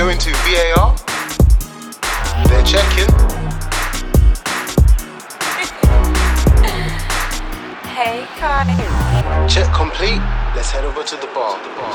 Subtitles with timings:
[0.00, 0.96] going to VAR.
[2.48, 3.12] They're checking.
[8.00, 9.46] Hey, Kai.
[9.46, 10.22] Check complete.
[10.56, 11.62] Let's head over to the bar.
[11.62, 11.92] The bar.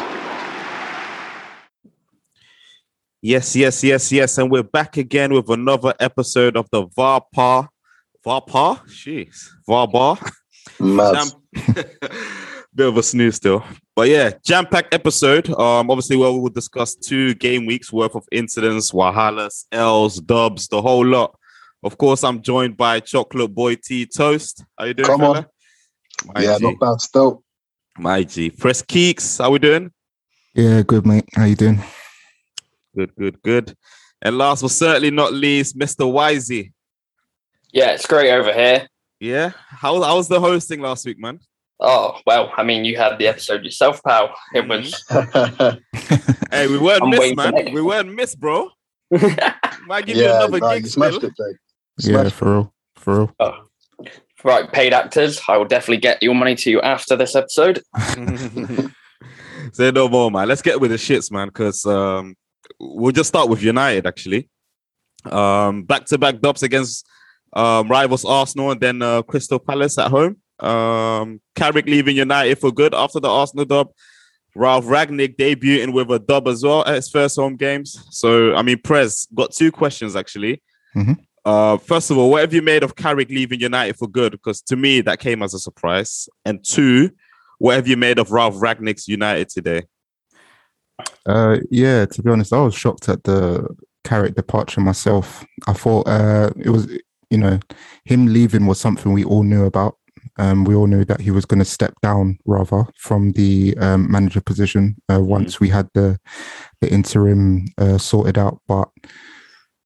[3.24, 4.38] Yes, yes, yes, yes.
[4.38, 7.70] And we're back again with another episode of the VARPA.
[8.24, 8.86] VARPA?
[8.86, 9.48] Jeez.
[9.68, 10.22] VARBAR.
[10.80, 11.34] Mad.
[12.76, 13.64] Bit of a snooze still.
[13.96, 15.50] But yeah, jam-packed episode.
[15.50, 20.68] Um, obviously, well, we will discuss two game weeks worth of incidents, Wahalas, L's, dubs,
[20.68, 21.38] the whole lot.
[21.82, 24.66] Of course, I'm joined by Chocolate Boy T Toast.
[24.78, 25.46] How you doing, Come on.
[26.26, 26.66] My yeah, G.
[26.66, 27.44] not bad still.
[27.98, 28.50] My G.
[28.50, 29.42] Press Keeks.
[29.42, 29.92] How we doing?
[30.54, 31.30] Yeah, good mate.
[31.34, 31.82] How you doing?
[32.96, 33.78] Good, good, good.
[34.22, 36.12] And last but certainly not least, Mr.
[36.12, 36.74] Wisey.
[37.72, 38.88] Yeah, it's great over here.
[39.20, 39.52] Yeah.
[39.70, 41.40] How, how was the hosting last week, man?
[41.80, 44.34] Oh, well, I mean, you had the episode yourself, pal.
[44.54, 45.04] It was.
[46.52, 47.74] Hey, we weren't I'm missed, man.
[47.74, 48.70] We weren't missed, bro.
[49.12, 51.30] Might give you another nah, gig you smashed still.
[51.30, 51.58] it, Jake.
[52.12, 52.74] Yeah, for real.
[52.96, 53.36] For real.
[53.42, 53.66] oh.
[54.46, 57.82] Right, paid actors, I will definitely get your money to you after this episode.
[59.74, 60.48] Say no more, man.
[60.48, 62.36] Let's get with the shits, man, because um,
[62.80, 64.48] we'll just start with United, actually.
[65.26, 67.08] Um, back-to-back dubs against
[67.54, 70.38] um, rivals Arsenal and then uh, Crystal Palace at home.
[70.60, 73.90] Um, Carrick leaving United for good after the Arsenal dub.
[74.56, 78.02] Ralf Rangnick debuting with a dub as well at his first home games.
[78.12, 80.62] So, I mean, Prez got two questions actually.
[80.96, 81.18] Mhm.
[81.44, 84.32] Uh, first of all, what have you made of Carrick leaving United for good?
[84.32, 86.30] Because to me, that came as a surprise.
[86.46, 87.12] And two,
[87.60, 89.84] what have you made of Ralf Rangnick's United today?
[91.26, 93.68] Uh, yeah, to be honest, I was shocked at the
[94.06, 95.46] Carrick departure myself.
[95.68, 96.88] I thought uh, it was,
[97.30, 97.60] you know,
[98.06, 99.98] him leaving was something we all knew about.
[100.38, 104.12] Um, we all knew that he was going to step down rather from the um,
[104.12, 106.20] manager position uh, once we had the
[106.82, 108.60] the interim uh, sorted out.
[108.68, 108.90] But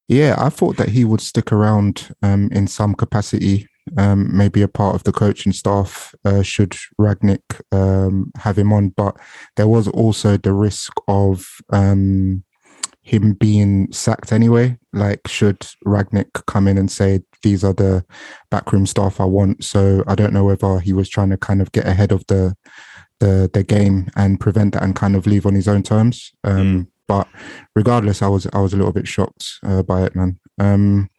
[0.07, 4.67] yeah, I thought that he would stick around um, in some capacity, um, maybe a
[4.67, 8.89] part of the coaching staff uh, should Rangnick um, have him on.
[8.89, 9.15] But
[9.55, 12.43] there was also the risk of um,
[13.03, 14.77] him being sacked anyway.
[14.93, 18.03] Like, should Rangnick come in and say, these are the
[18.51, 19.63] backroom staff I want?
[19.63, 22.55] So I don't know whether he was trying to kind of get ahead of the
[23.19, 26.31] the the game and prevent that and kind of leave on his own terms.
[26.43, 27.27] Um, But
[27.75, 30.39] regardless, I was I was a little bit shocked uh, by it, man.
[30.59, 31.09] Um,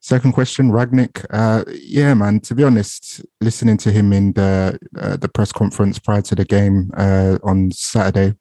[0.00, 1.24] second question, Rangnick.
[1.30, 2.40] Uh, yeah, man.
[2.40, 6.44] To be honest, listening to him in the uh, the press conference prior to the
[6.44, 8.34] game uh, on Saturday,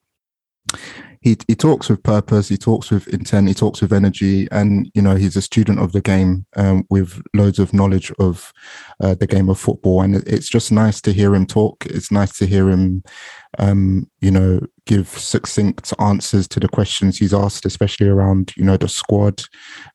[1.22, 5.02] he he talks with purpose, he talks with intent, he talks with energy, and you
[5.02, 8.54] know he's a student of the game um, with loads of knowledge of
[9.02, 11.86] uh, the game of football, and it's just nice to hear him talk.
[11.86, 13.04] It's nice to hear him,
[13.58, 18.78] um, you know, give succinct answers to the questions he's asked, especially around you know
[18.78, 19.44] the squad,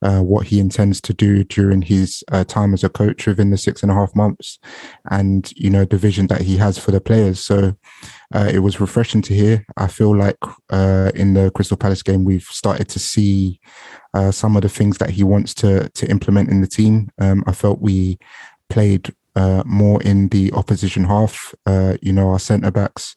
[0.02, 3.58] uh, what he intends to do during his uh, time as a coach within the
[3.58, 4.58] six and a half months,
[5.10, 7.38] and you know the vision that he has for the players.
[7.38, 7.76] So
[8.34, 9.64] uh, it was refreshing to hear.
[9.76, 10.38] I feel like
[10.70, 13.60] uh, in the Crystal Palace game, we've started to see
[14.14, 17.10] uh, some of the things that he wants to to implement in the team.
[17.20, 18.18] Um, I felt we
[18.68, 21.54] played uh, more in the opposition half.
[21.66, 23.14] Uh, you know, our centre backs,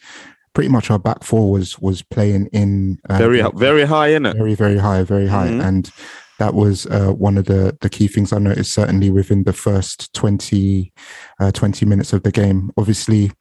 [0.53, 4.35] pretty much our back four was was playing in uh, Very, very high, isn't it?
[4.38, 5.63] very very high very high Mhm.
[5.67, 5.91] and
[6.40, 10.14] that was uh, one of the the key things i noticed certainly within the first
[10.14, 10.94] 20
[11.40, 12.72] uh, 20 minutes of the game.
[12.78, 13.31] Obviously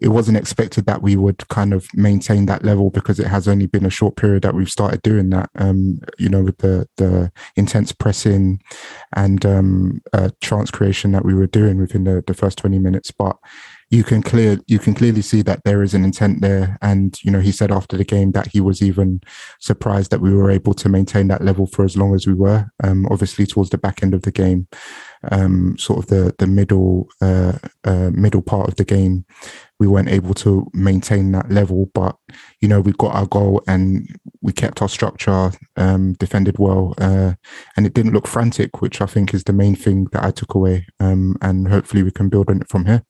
[0.00, 3.66] it wasn't expected that we would kind of maintain that level because it has only
[3.66, 7.30] been a short period that we've started doing that um you know with the the
[7.56, 8.60] intense pressing
[9.14, 13.10] and um uh, chance creation that we were doing within the, the first 20 minutes.
[13.10, 13.36] But
[13.92, 17.30] you can clear you can clearly see that there is an intent there and you
[17.30, 19.20] know he said after the game that he was even
[19.60, 22.66] surprised that we were able to maintain that level for as long as we were.
[22.82, 24.66] Um, obviously, towards the back end of the game,
[25.30, 29.26] um, sort of the the middle uh, uh, middle part of the game,
[29.78, 31.90] we weren't able to maintain that level.
[31.92, 32.16] But
[32.62, 34.08] you know, we got our goal and
[34.40, 37.34] we kept our structure, um, defended well, uh,
[37.76, 40.54] and it didn't look frantic, which I think is the main thing that I took
[40.54, 40.86] away.
[40.98, 43.04] Um, and hopefully, we can build on it from here.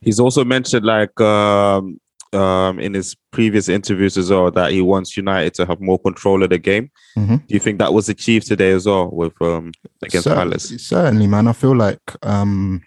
[0.00, 2.00] He's also mentioned like um,
[2.32, 6.42] um, in his previous interviews as well that he wants United to have more control
[6.42, 6.90] of the game.
[7.16, 7.46] Mhm.
[7.46, 10.68] Do you think that was achieved today as well with um, against Cer- Palace?
[10.78, 11.48] Certainly, man.
[11.48, 12.82] I feel like um,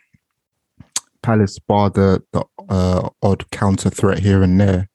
[1.21, 4.89] Palace, bar the the uh, odd counter threat here and there,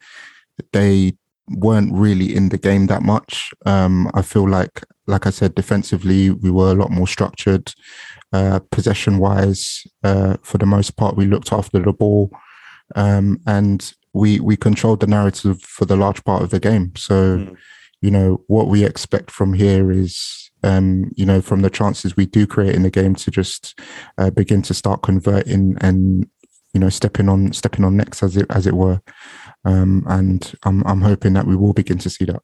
[0.72, 1.12] they
[1.48, 3.50] weren't really in the game that much.
[3.66, 7.72] Um, I feel like, like I said, defensively we were a lot more structured.
[8.32, 12.30] Uh, possession wise, uh, for the most part, we looked after the ball,
[12.94, 16.92] um, and we we controlled the narrative for the large part of the game.
[16.96, 17.56] So Mm.
[18.02, 22.24] you know, what we expect from here is, um, you know, from the chances we
[22.26, 23.78] do create in the game to just
[24.16, 26.26] uh, begin to start converting and,
[26.72, 29.00] you know, stepping on stepping on next as it as it were.
[29.64, 32.42] Um, and I'm I'm hoping that we will begin to see that.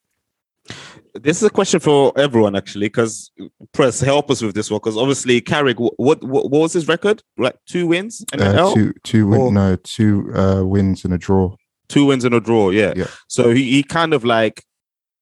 [1.22, 3.30] This is a question for everyone actually, because
[3.72, 4.78] press help us with this one.
[4.78, 7.22] Because obviously, Carrick, what, what what was his record?
[7.36, 11.54] Like two wins and Uh, two two win, no two uh, wins and a draw.
[11.88, 12.70] two wins and a draw.
[12.70, 12.92] Yeah.
[12.96, 13.06] Yeah.
[13.28, 14.62] So he, he kind of like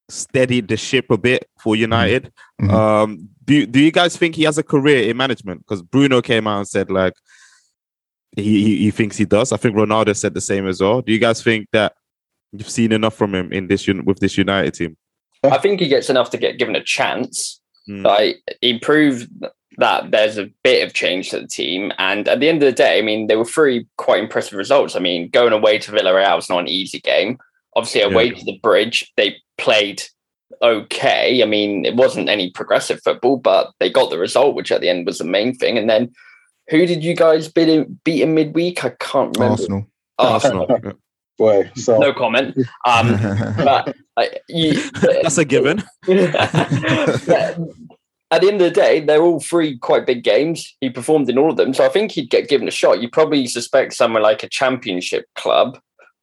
[0.09, 2.33] steadied the ship a bit for United.
[2.61, 2.71] Mhm.
[2.71, 5.61] Um, do do you guys think he has a career in management?
[5.61, 7.15] Because Bruno came out and said like
[8.37, 9.53] he, he he thinks he does.
[9.53, 11.03] I think Ronaldo said the same as well.
[11.03, 11.95] Do you guys think that
[12.53, 14.97] you've seen enough from him in this with this United team?
[15.45, 17.61] I think he gets enough to get given a chance.
[17.89, 18.05] Mm.
[18.05, 19.31] Like he proved
[19.77, 22.73] that there's a bit of change to the team, and at the end of the
[22.73, 24.97] day, I mean, there were three quite impressive results.
[24.97, 27.39] I mean, going away to Villarreal is not an easy game.
[27.77, 30.03] Obviously, away to the Bridge, they played
[30.63, 31.43] okay.
[31.43, 34.89] I mean, it wasn't any progressive football, but they got the result, which at the
[34.89, 35.77] end was the main thing.
[35.77, 36.13] And then,
[36.69, 38.85] who did you guys beat in, beat in midweek?
[38.85, 39.61] I can't remember.
[39.61, 39.87] Arsenal.
[40.19, 40.93] Arsenal.
[41.39, 41.47] Yeah.
[41.47, 42.57] Boy, so no comment.
[42.87, 43.17] Um,
[43.57, 45.83] but uh, you, That's a given.
[48.31, 50.75] At the end of the day, they're all three quite big games.
[50.81, 53.01] He performed in all of them, so I think he'd get given a shot.
[53.01, 55.79] You probably suspect somewhere like a championship club,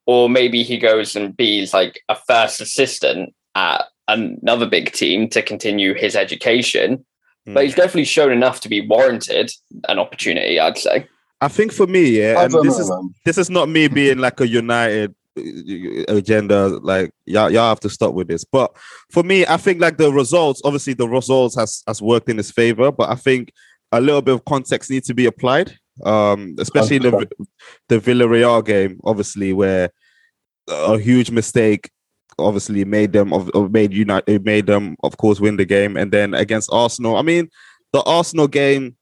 [0.05, 5.41] or maybe he goes and be like a first assistant at another big team to
[5.41, 7.05] continue his education.
[7.45, 9.51] But he's definitely shown enough to be warranted
[9.89, 11.07] an opportunity, I'd say.
[11.41, 13.15] I think for me, yeah, and this know, is man.
[13.25, 15.41] this is not me being like a united uh,
[16.09, 18.43] agenda like y'all, y'all have to stop with this.
[18.43, 18.75] But
[19.11, 22.51] for me i think like the results obviously the results has has worked in his
[22.51, 23.51] favor but i think
[23.91, 27.29] a little bit of context needs to be applied um especially in the
[27.89, 29.89] the villarreal game obviously where
[30.67, 31.89] a huge mistake
[32.39, 35.97] obviously made them of of- made united made them of course win the game.
[35.97, 37.49] And then against arsenal i mean
[37.93, 38.95] the arsenal game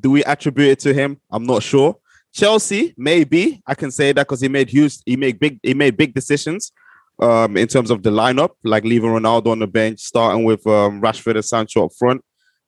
[0.00, 1.96] do we attribute it to him i'm not sure
[2.32, 5.96] Chelsea, maybe I can say that because he made huge, he made big, he made
[5.96, 6.72] big decisions
[7.20, 11.00] um, in terms of the lineup, like leaving Ronaldo on the bench, starting with um,
[11.00, 12.22] Rashford and Sancho up front.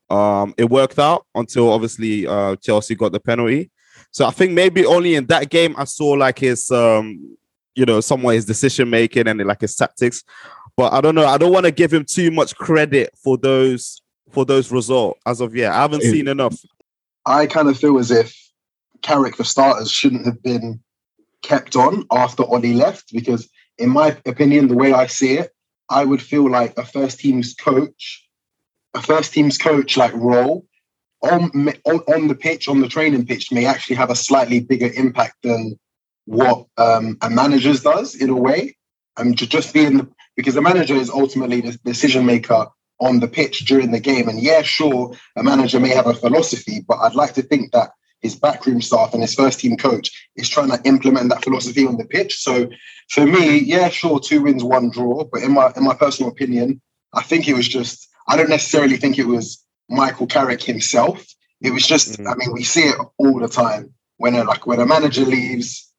[0.08, 3.70] Um, it worked out until obviously uh, Chelsea got the penalty.
[4.10, 7.36] So I think maybe only in that game I saw like his, um,
[7.76, 10.24] you know, somewhat his decision making and like his tactics.
[10.76, 11.26] But I don't know.
[11.26, 15.40] I don't want to give him too much credit for those for those results as
[15.40, 15.72] of yet.
[15.72, 16.56] I haven't seen enough.
[17.26, 18.36] I kind of feel as if
[19.02, 20.80] Carrick, for starters, shouldn't have been
[21.42, 25.50] kept on after Ollie left because, in my opinion, the way I see it,
[25.88, 28.28] I would feel like a first team's coach,
[28.94, 30.66] a first team's coach like role
[31.22, 31.50] on,
[31.84, 35.36] on on the pitch, on the training pitch, may actually have a slightly bigger impact
[35.42, 35.78] than
[36.26, 38.76] what um, a manager's does in a way.
[39.34, 42.66] Ju- just being the because the manager is ultimately the decision maker
[43.00, 44.28] on the pitch during the game.
[44.28, 47.90] And yeah, sure, a manager may have a philosophy, but I'd like to think that
[48.20, 51.96] his backroom staff and his first team coach is trying to implement that philosophy on
[51.96, 52.36] the pitch.
[52.42, 52.70] So
[53.08, 55.24] for me, yeah, sure, two wins, one draw.
[55.24, 56.80] But in my in my personal opinion,
[57.14, 61.26] I think it was just I don't necessarily think it was Michael Carrick himself.
[61.62, 62.30] It was just, Mhm.
[62.30, 65.90] I mean, we see it all the time when a, like when a manager leaves,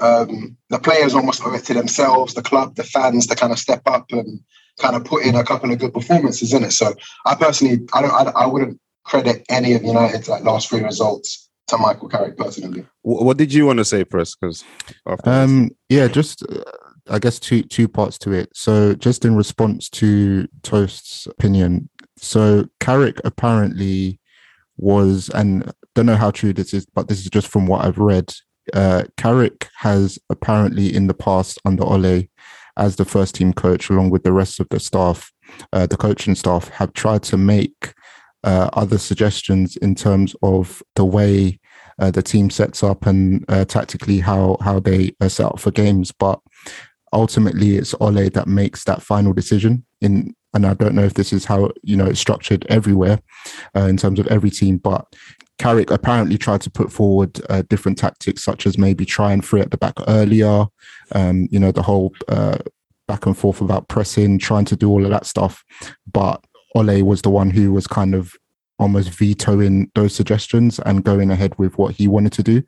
[0.00, 3.58] um, the players almost owe it to themselves, the club, the fans to kind of
[3.58, 4.40] step up and
[4.80, 6.72] kind of put in a couple of good performances in it.
[6.72, 6.94] So
[7.26, 11.48] I personally, I don't, I, I wouldn't credit any of United's like last three results
[11.68, 12.84] to Michael Carrick personally.
[13.02, 14.34] What did you want to say, Press?
[14.34, 14.64] Because
[15.24, 16.62] Um, yeah, just uh,
[17.08, 18.50] I guess two two parts to it.
[18.54, 24.20] So, just in response to Toast's opinion, so Carrick apparently
[24.76, 27.98] was, and don't know how true this is, but this is just from what I've
[27.98, 28.32] read.
[28.72, 32.24] Uh, Carrick has apparently in the past under Ole,
[32.80, 35.30] as the first team coach, along with the rest of the staff,
[35.72, 37.92] uh, the coaching staff, have tried to make
[38.42, 41.60] uh, other suggestions in terms of the way
[41.98, 45.70] uh, the team sets up and uh, tactically how how they uh, set up for
[45.70, 46.10] games.
[46.10, 46.40] But
[47.12, 49.84] ultimately, it's Ole that makes that final decision.
[50.00, 53.20] In and I don't know if this is how you know it's structured everywhere
[53.76, 55.04] uh, in terms of every team, but.
[55.60, 59.60] Carrick apparently tried to put forward uh, different tactics, such as maybe try and free
[59.60, 60.64] at the back earlier.
[61.12, 62.56] Um, you know, the whole uh,
[63.06, 65.62] back and forth about pressing, trying to do all of that stuff.
[66.10, 66.42] But
[66.74, 68.32] Ole was the one who was kind of
[68.78, 72.62] almost vetoing those suggestions and going ahead with what he wanted to do.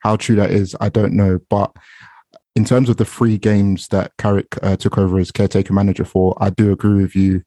[0.00, 1.38] How true that is, I don't know.
[1.48, 1.74] But
[2.54, 6.36] in terms of the three games that Carrick uh, took over as caretaker manager for,
[6.42, 7.42] I do agree with you.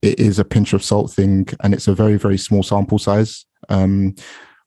[0.00, 3.44] It is a pinch of salt thing, and it's a very, very small sample size.
[3.68, 4.14] Um,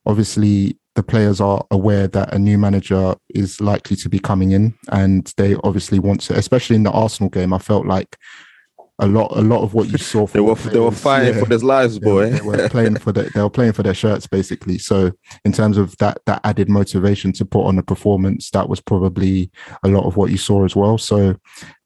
[0.06, 4.74] obviously, the players are aware that a new manager is likely to be coming in,
[4.90, 7.52] and they obviously want to, especially in the Arsenal game.
[7.52, 8.16] I felt like
[8.98, 10.26] a lot, a lot of what you saw.
[10.32, 12.30] They were they were fighting for their lives, they were- boy.
[12.30, 14.78] They were playing for the, they were playing for their shirts basically.
[14.78, 15.12] So
[15.44, 19.50] in terms of that that added motivation to put on a performance, that was probably
[19.82, 20.98] a lot of what you saw as well.
[20.98, 21.36] So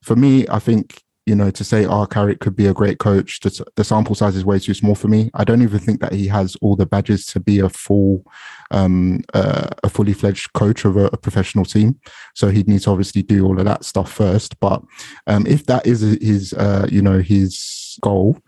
[0.02, 3.40] for me, I think you know to say our Carrick could be a great coach,
[3.40, 5.30] the, the sample size is way too small for me.
[5.34, 8.24] I don't even think that he has all the badges to be a full,
[8.70, 12.00] um, uh, a fully fledged coach of a, a professional team.
[12.34, 14.58] So he'd need to obviously do all of that stuff first.
[14.60, 14.82] But
[15.26, 18.40] um, if that is his, uh, you know, his goal,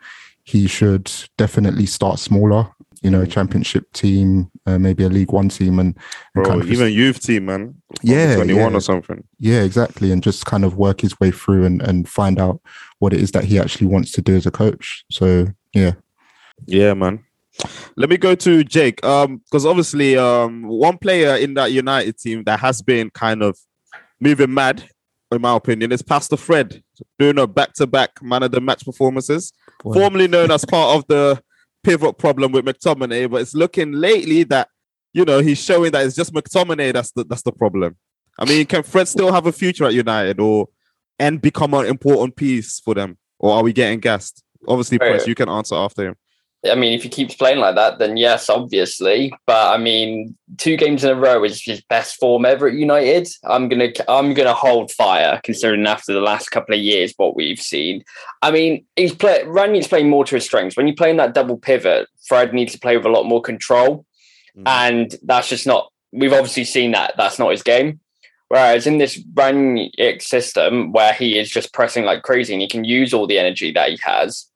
[0.44, 2.70] he should definitely start smaller.
[3.02, 5.94] You know, a championship team, uh, maybe a League One team, and,
[6.34, 7.74] and Bro, kind of even youth team, man.
[8.02, 8.78] Yeah, twenty one yeah.
[8.78, 9.22] or something.
[9.38, 12.60] yeah, exactly, and just kind of work his way through and and find out
[12.98, 15.04] what it is that he actually wants to do as a coach.
[15.10, 15.92] So yeah,
[16.66, 17.24] Yeah, man.
[17.96, 19.04] Let me go to Jake.
[19.04, 23.58] Um, because obviously, um, one player in that United team that has been kind of
[24.20, 24.88] moving mad,
[25.32, 26.82] in my opinion, is Pastor Fred
[27.18, 29.52] doing a back-to-back man of the match performances.
[29.82, 29.94] Boy.
[29.94, 31.42] Formerly known as part of the
[31.82, 34.68] pivot problem with McTominay, but it's looking lately that
[35.12, 37.96] you know he's showing that it's just McTominay that's the that's the problem.
[38.38, 40.68] I mean, can Fred still have a future at United or
[41.18, 44.42] and become an important piece for them, or are we getting gassed?
[44.66, 45.10] Obviously, Right.
[45.10, 46.16] Press, you can answer after him.
[46.68, 49.32] I mean, if he keeps playing like that, then yes, obviously.
[49.46, 53.28] But I mean, two games in a row is his best form ever at United.
[53.44, 57.60] I'm gonna I'm gonna hold fire considering after the last couple of years what we've
[57.60, 58.02] seen.
[58.42, 60.76] I mean, he's play Rani's playing more to his strengths.
[60.76, 63.40] When you play in that double pivot, Fred needs to play with a lot more
[63.40, 64.04] control,
[64.56, 64.62] Mhm.
[64.66, 65.92] and that's just not.
[66.12, 68.00] We've obviously seen that that's not his game.
[68.48, 72.82] Whereas in this Rangnick system, where he is just pressing like crazy and he can
[72.82, 74.46] use all the energy that he has,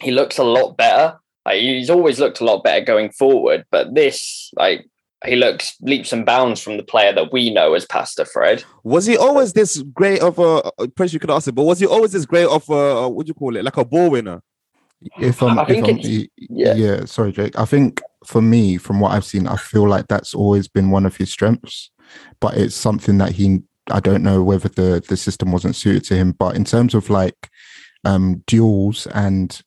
[0.00, 1.18] he looks a lot better.
[1.44, 4.86] Like he's always looked a lot better going forward, but this, like,
[5.26, 8.64] he looks leaps and bounds from the player that we know as Pastor Fred.
[8.84, 10.70] Was he always this great of a?
[10.96, 13.08] Press, you could ask it, but was he always this great of a?
[13.08, 13.64] What do you call it?
[13.64, 14.42] Like a ball winner?
[15.18, 16.74] if I'm, I if think I'm it's- yeah.
[16.74, 17.04] yeah.
[17.04, 17.58] sorry, Jake.
[17.58, 21.06] I think for me, from what I've seen, I feel like that's always been one
[21.06, 21.90] of his strengths,
[22.40, 23.60] but it's something that he.
[23.90, 27.10] I don't know whether the the system wasn't suited to him, but in terms of
[27.10, 27.50] like
[28.04, 29.60] um duels and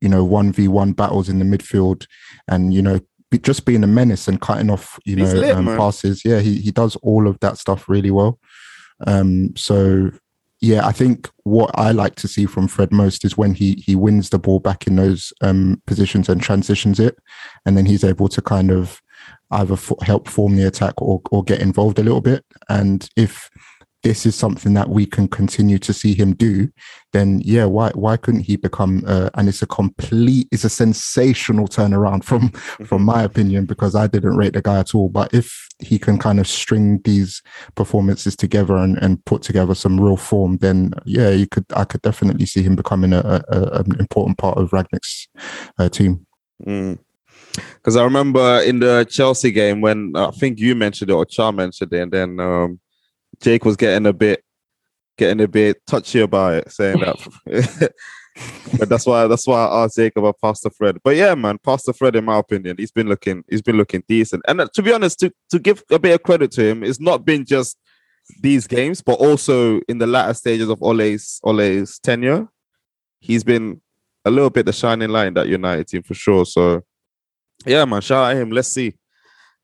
[0.00, 2.06] you know one v one battles in the midfield,
[2.48, 5.54] and you know be, just being a menace and cutting off you He's know lit,
[5.54, 8.38] um, passes, yeah, he he does all of that stuff really well.
[9.06, 10.10] Um, so
[10.60, 13.96] yeah, I think what I like to see from Fred most is when he he
[13.96, 17.18] wins the ball back in those um, positions and transitions it,
[17.64, 19.00] and then he's able to kind of
[19.52, 22.44] either f- help form the attack or or get involved a little bit.
[22.68, 23.48] And if
[24.02, 26.68] this is something that we can continue to see him do,
[27.12, 29.02] then yeah, why why couldn't he become?
[29.06, 32.48] Uh, and it's a complete, it's a sensational turnaround from
[32.86, 35.08] from my opinion because I didn't rate the guy at all.
[35.08, 37.42] But if he can kind of string these
[37.74, 42.02] performances together and, and put together some real form, then yeah, you could I could
[42.02, 45.28] definitely see him becoming a, a, a- an important part of Rangnick's
[45.78, 46.26] uh, team.
[46.62, 51.52] Because I remember in the Chelsea game when I think you mentioned it or Char
[51.52, 52.80] mentioned it, and then um,
[53.42, 54.44] Jake was getting a bit,
[55.16, 57.92] getting a bit touchy about it, saying that.
[58.78, 60.98] but that's why that's why I asked Jake about Pastor Fred.
[61.02, 64.42] But yeah, man, Pastor Fred, in my opinion, he's been looking, he's been looking decent.
[64.46, 67.00] And uh, to be honest, to to give a bit of credit to him, it's
[67.00, 67.78] not been just
[68.40, 72.48] these games, but also in the latter stages of Ole's Ole's tenure,
[73.20, 73.80] he's been
[74.24, 76.46] a little bit the shining light in that United team for sure.
[76.46, 76.82] So
[77.66, 78.50] yeah, man, shout out him.
[78.50, 78.94] Let's see.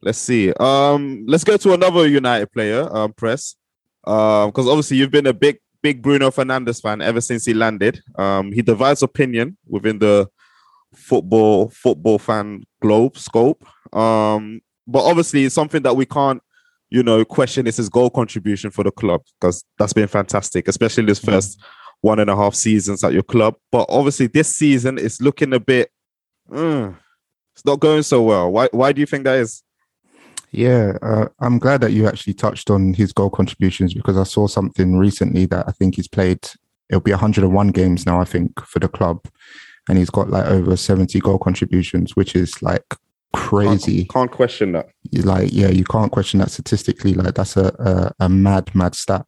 [0.03, 0.53] Let's see.
[0.61, 3.57] Um, let's go to another United player, um, press.
[4.07, 8.03] Um, because obviously you've been a big, big Bruno Fernandes fan ever since he landed.
[8.17, 10.29] Um, he divides opinion within the
[10.95, 13.65] football football fan globe scope.
[13.93, 16.43] Um, but obviously it's something that we can't,
[16.91, 21.05] you know, question is his goal contribution for the club because that's been fantastic, especially
[21.05, 21.61] this first
[22.01, 23.57] one and a half seasons at your club.
[23.73, 25.91] But obviously this season is looking a bit.
[26.49, 26.97] mm,
[27.55, 28.53] it's not going so well.
[28.53, 28.69] Why?
[28.71, 29.63] Why do you think that is?
[30.53, 34.47] Yeah, uh, I'm glad that you actually touched on his goal contributions because I saw
[34.47, 36.49] something recently that I think he's played.
[36.89, 39.27] It'll be 101 games now, I think, for the club,
[39.89, 42.85] and he's got like over 70 goal contributions, which is like
[43.37, 43.99] crazy.
[43.99, 44.89] Can't, can't question that.
[45.11, 48.95] You like yeah you can't question that statistically like that's a a, a mad mad
[48.95, 49.27] stat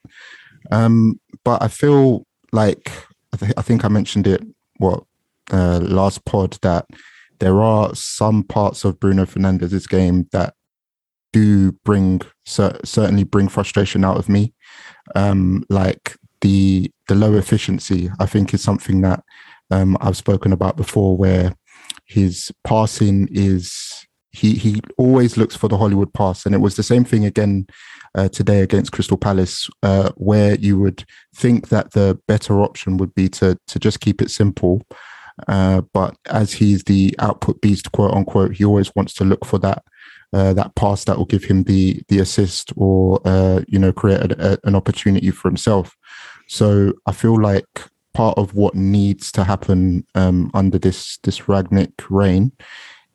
[0.71, 2.91] um but i feel like
[3.33, 4.43] I, th- I think i mentioned it
[4.79, 5.05] what
[5.53, 6.87] uh last pod that
[7.39, 10.55] there are some parts of bruno fernandes's game that
[11.33, 14.53] do bring cer- certainly bring frustration out of me
[15.15, 19.23] um like the the low efficiency i think is something that
[19.71, 21.55] um i've spoken about before where
[22.07, 26.83] his passing is he he always looks for the Hollywood pass, and it was the
[26.83, 27.67] same thing again
[28.15, 31.05] uh, today against Crystal Palace, uh, where you would
[31.35, 34.83] think that the better option would be to to just keep it simple.
[35.47, 39.59] Uh, but as he's the output beast, quote unquote, he always wants to look for
[39.59, 39.83] that
[40.33, 44.33] uh, that pass that will give him the the assist or uh, you know create
[44.33, 45.97] a, a, an opportunity for himself.
[46.47, 51.93] So I feel like part of what needs to happen um, under this this Rangnick
[52.11, 52.53] reign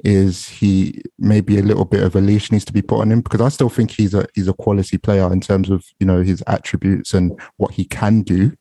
[0.03, 3.21] is he maybe a little bit of a leash needs to be put on him
[3.21, 6.23] because I still think he's a he's a quality player in terms of you know
[6.23, 8.53] his attributes and what he can do.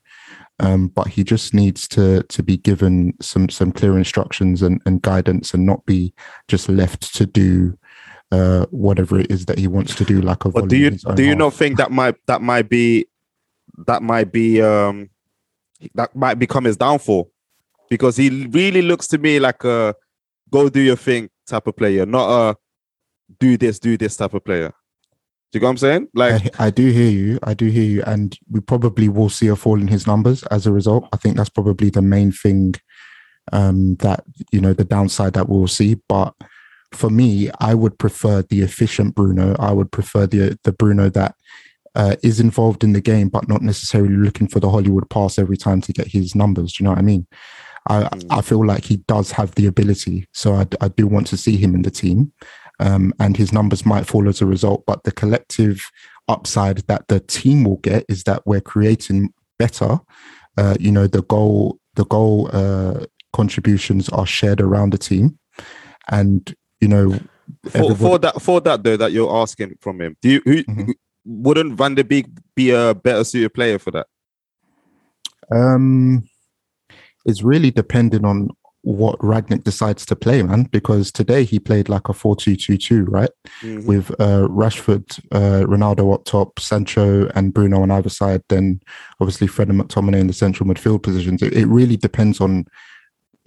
[0.60, 5.02] Um, but he just needs to to be given some some clear instructions and, and
[5.02, 6.14] guidance and not be
[6.46, 7.76] just left to do
[8.32, 10.20] uh, whatever it is that he wants to do.
[10.20, 11.38] Like a but do you do you half.
[11.38, 13.06] not think that might that might be
[13.86, 15.10] that might be um
[15.94, 17.30] that might become his downfall
[17.90, 19.94] because he really looks to me like a
[20.50, 22.56] go do your thing type of player, not a
[23.38, 24.72] do this, do this type of player.
[25.50, 26.08] Do you know what I'm saying?
[26.14, 27.38] Like I, I, do hear you.
[27.42, 28.02] I do hear you.
[28.06, 31.06] And we probably will see a fall in his numbers as a result.
[31.12, 32.74] I think that's probably the main thing
[33.52, 35.96] um, that, you know, the downside that we'll see.
[36.08, 36.34] But
[36.94, 39.56] for me, I would prefer the efficient Bruno.
[39.58, 41.34] I would prefer the the Bruno that
[41.94, 45.56] uh, is involved in the game, but not necessarily looking for the Hollywood pass every
[45.56, 46.72] time to get his numbers.
[46.72, 47.26] Do you know what I mean?
[47.88, 48.26] I, mm.
[48.30, 50.28] I feel like he does have the ability.
[50.32, 52.32] So I, I do want to see him in the team.
[52.80, 54.84] Um, and his numbers might fall as a result.
[54.86, 55.90] But the collective
[56.28, 60.00] upside that the team will get is that we're creating better.
[60.56, 65.38] Uh, you know, the goal, the goal uh, contributions are shared around the team.
[66.10, 67.18] And, you know,
[67.70, 70.90] for, for, that for that though that you're asking from him, do you who, mm-hmm.
[71.24, 74.06] wouldn't Van der Beek be a better suited player for that?
[75.50, 76.24] Um
[77.24, 78.50] it's really depending on
[78.82, 80.64] what Rangnick decides to play, man.
[80.64, 83.30] Because today he played like a 4 2 2 2, right?
[83.62, 83.86] Mm-hmm.
[83.86, 88.80] With uh, Rashford, uh, Ronaldo up top, Sancho and Bruno on either side, then
[89.20, 91.42] obviously Fred and McTominay in the central midfield positions.
[91.42, 92.66] It, it really depends on.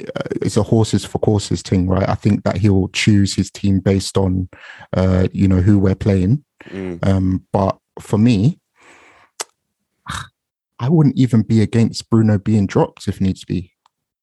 [0.01, 2.07] Uh, it's a horses for courses thing, right?
[2.07, 4.49] I think that he'll choose his team based on,
[4.93, 6.43] uh, you know, who we're playing.
[6.69, 7.05] Mm.
[7.07, 8.59] Um, but for me,
[10.79, 13.71] I wouldn't even be against Bruno being dropped if needs be.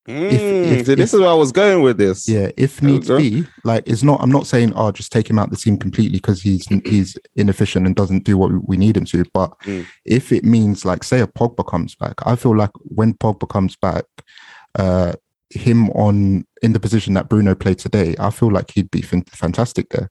[0.08, 2.28] Mm, if, if, this if, is where I was going with this.
[2.28, 4.20] Yeah, if needs be, like it's not.
[4.20, 7.86] I'm not saying, oh, just take him out the team completely because he's he's inefficient
[7.86, 9.24] and doesn't do what we need him to.
[9.32, 9.86] But mm.
[10.04, 13.76] if it means, like, say, a Pogba comes back, I feel like when Pogba comes
[13.76, 14.04] back,
[14.74, 15.12] uh,
[15.52, 19.88] him on in the position that Bruno played today, I feel like he'd be fantastic
[19.90, 20.10] there.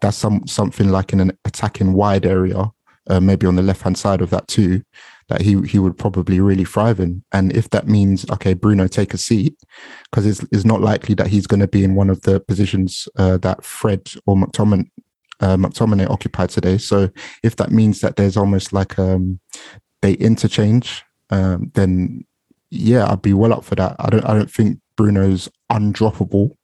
[0.00, 2.70] That's some something like in an attacking wide area,
[3.08, 4.82] uh, maybe on the left hand side of that too
[5.28, 7.24] that he he would probably really thrive in.
[7.32, 9.56] And if that means okay, Bruno, take a seat,
[10.10, 13.08] because it's, it's not likely that he's going to be in one of the positions
[13.16, 14.88] uh, that Fred or McTominay
[15.40, 16.78] uh, McTominay occupied today.
[16.78, 17.10] So
[17.42, 19.40] if that means that there's almost like um,
[20.02, 22.24] they interchange, um, then
[22.70, 23.96] yeah, I'd be well up for that.
[23.98, 26.56] I don't I don't think Bruno's undroppable.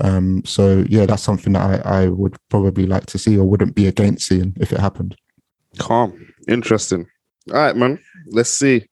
[0.00, 3.74] Um, so yeah, that's something that I, I would probably like to see or wouldn't
[3.74, 5.16] be against seeing if it happened.
[5.78, 6.32] Calm.
[6.48, 7.06] Interesting.
[7.52, 7.98] All right, man.
[8.26, 8.86] Let's see.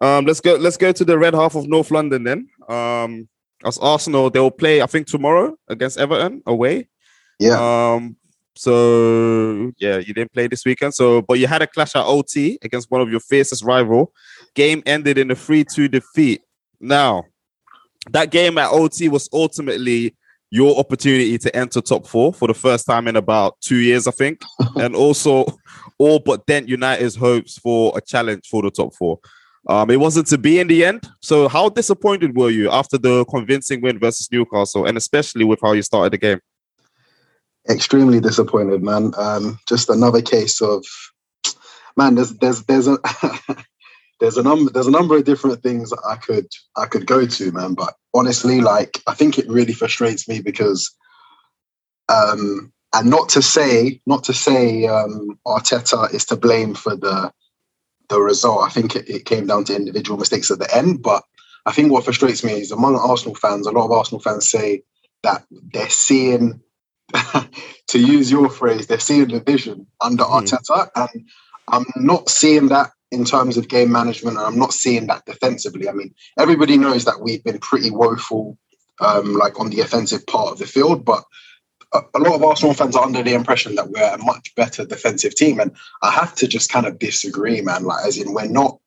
[0.00, 0.54] Um, let's go.
[0.56, 2.48] Let's go to the red half of North London then.
[2.68, 3.28] Um,
[3.64, 4.82] as Arsenal, they will play.
[4.82, 6.88] I think tomorrow against Everton away.
[7.38, 7.94] Yeah.
[7.94, 8.16] Um.
[8.56, 10.94] So yeah, you didn't play this weekend.
[10.94, 14.12] So, but you had a clash at OT against one of your fiercest rival.
[14.54, 16.42] Game ended in a three-two defeat.
[16.80, 17.24] Now,
[18.10, 20.14] that game at OT was ultimately
[20.50, 24.12] your opportunity to enter top four for the first time in about two years, I
[24.12, 24.40] think,
[24.76, 25.46] and also
[25.98, 29.18] all but dent United's hopes for a challenge for the top four.
[29.66, 31.08] Um, it wasn't to be in the end.
[31.20, 35.72] So, how disappointed were you after the convincing win versus Newcastle, and especially with how
[35.72, 36.40] you started the game?
[37.68, 39.12] Extremely disappointed, man.
[39.16, 40.84] Um, just another case of
[41.96, 42.14] man.
[42.14, 42.98] There's there's there's a
[44.20, 46.46] there's a number there's a number of different things I could
[46.76, 47.74] I could go to, man.
[47.74, 50.94] But honestly, like I think it really frustrates me because
[52.08, 57.32] um, and not to say not to say um, Arteta is to blame for the
[58.08, 58.62] the result.
[58.62, 61.02] I think it, it, came down to individual mistakes at the end.
[61.02, 61.24] But
[61.66, 64.82] I think what frustrates me is among Arsenal fans, a lot of Arsenal fans say
[65.22, 66.60] that they're seeing,
[67.88, 70.42] to use your phrase, they're seeing the vision under mm.
[70.42, 71.28] Arteta, and
[71.68, 75.88] I'm not seeing that in terms of game management, and I'm not seeing that defensively.
[75.88, 78.58] I mean, everybody knows that we've been pretty woeful,
[79.00, 81.24] um, like on the offensive part of the field, but
[81.92, 85.34] a lot of Arsenal fans are under the impression that we're a much better defensive
[85.34, 85.70] team, and
[86.02, 87.84] I have to just kind of disagree, man.
[87.84, 88.78] Like, as in, we're not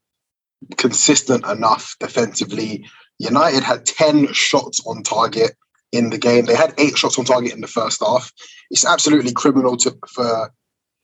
[0.75, 2.85] consistent enough defensively.
[3.19, 5.55] United had ten shots on target
[5.91, 6.45] in the game.
[6.45, 8.31] They had eight shots on target in the first half.
[8.69, 10.51] It's absolutely criminal to for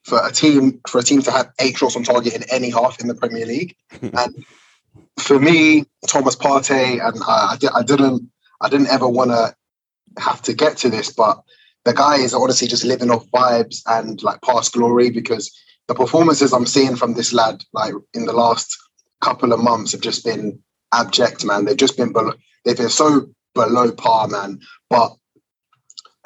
[0.04, 3.00] for a team for a team to have eight shots on target in any half
[3.00, 3.76] in the Premier League.
[4.02, 4.46] and
[5.18, 8.30] for me, Thomas Partey, and I, I, I didn't
[8.62, 9.56] I didn't ever want to
[10.18, 11.42] have to get to this, but
[11.86, 15.52] the guy is honestly just living off vibes and like past glory because
[15.88, 18.78] the performances I'm seeing from this lad, like in the last
[19.22, 20.60] couple of months, have just been
[20.94, 21.66] abject, man.
[21.66, 22.14] They've just been
[22.64, 24.60] they've been so below par, man.
[24.90, 25.16] But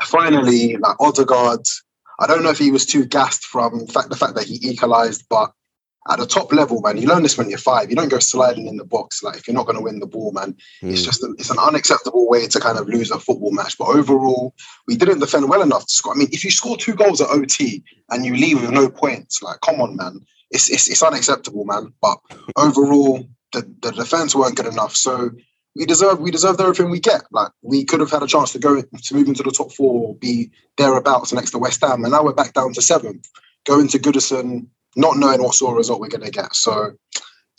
[0.01, 1.65] finally, like Odegaard,
[2.19, 4.59] I don't know if he was too gassed from the fact, the fact that he
[4.61, 5.51] equalised, but
[6.09, 7.89] at the top level, man, you learn this when you're five.
[7.89, 10.07] You don't go sliding in the box like if you're not going to win the
[10.07, 10.55] ball, man.
[10.81, 10.91] Mm.
[10.91, 11.05] It's hmm.
[11.05, 13.77] just a, it's an unacceptable way to kind of lose a football match.
[13.77, 14.53] But overall,
[14.87, 16.13] we didn't defend well enough to score.
[16.13, 19.43] I mean, if you score two goals at OT and you leave with no points,
[19.43, 21.93] like come on, man, it's it's, it's unacceptable, man.
[22.01, 22.19] But
[22.55, 24.95] overall, the, the defense weren't good enough.
[24.95, 25.31] So
[25.77, 27.23] we deserve we deserve everything we get.
[27.31, 30.15] Like we could have had a chance to go to move into the top four,
[30.15, 33.29] be thereabouts next to West Ham, and now we're back down to seventh.
[33.65, 36.55] Going to Goodison not knowing what sort of result we're going to get.
[36.55, 36.93] So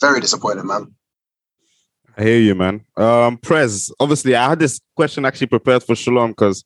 [0.01, 0.93] very disappointed, man.
[2.17, 2.83] I hear you, man.
[2.97, 6.65] Um, Prez, obviously, I had this question actually prepared for Shalom because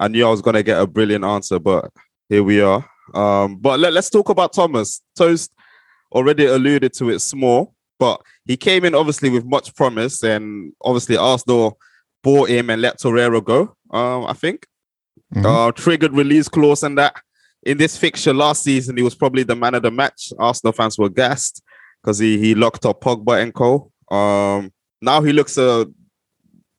[0.00, 1.90] I knew I was going to get a brilliant answer, but
[2.28, 2.84] here we are.
[3.14, 5.00] Um, but let, us talk about Thomas.
[5.16, 5.52] Toast
[6.10, 11.16] already alluded to it small, but he came in obviously with much promise, and obviously
[11.16, 11.78] Arsenal
[12.24, 13.76] bought him and let Torreira go.
[13.92, 14.66] Um, I think
[15.32, 15.46] mm-hmm.
[15.46, 17.14] uh, triggered release clause and that
[17.62, 20.32] in this fixture last season, he was probably the man of the match.
[20.38, 21.62] Arsenal fans were gassed
[22.02, 23.92] because he he locked up Pogba and Co.
[24.10, 25.86] Um, now he looks a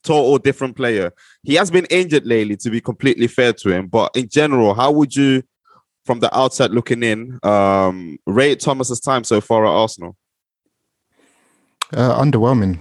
[0.03, 1.11] total different player.
[1.43, 3.87] He has been injured lately, to be completely fair to him.
[3.87, 5.43] But in general, how would you,
[6.05, 10.15] from the outside looking in, um, rate Thomas's time so far at Arsenal?
[11.93, 12.79] Uh, underwhelming,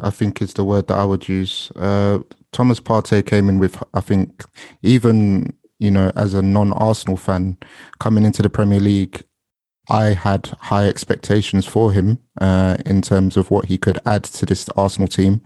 [0.00, 1.72] I think is the word that I would use.
[1.76, 2.20] Uh,
[2.52, 4.44] Thomas Partey came in with, I think,
[4.82, 7.58] even you know, as a non-Arsenal fan
[7.98, 9.24] coming into the Premier League,
[9.90, 14.46] I had high expectations for him uh, in terms of what he could add to
[14.46, 15.42] this Arsenal team.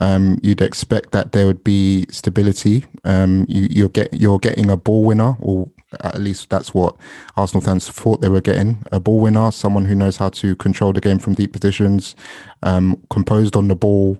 [0.00, 2.86] Um, you'd expect that there would be stability.
[3.04, 6.96] Um, you, you're get you're getting a ball winner, or at least that's what
[7.36, 10.92] Arsenal fans thought they were getting a ball winner, someone who knows how to control
[10.92, 12.14] the game from deep positions,
[12.62, 14.18] um, composed on the ball,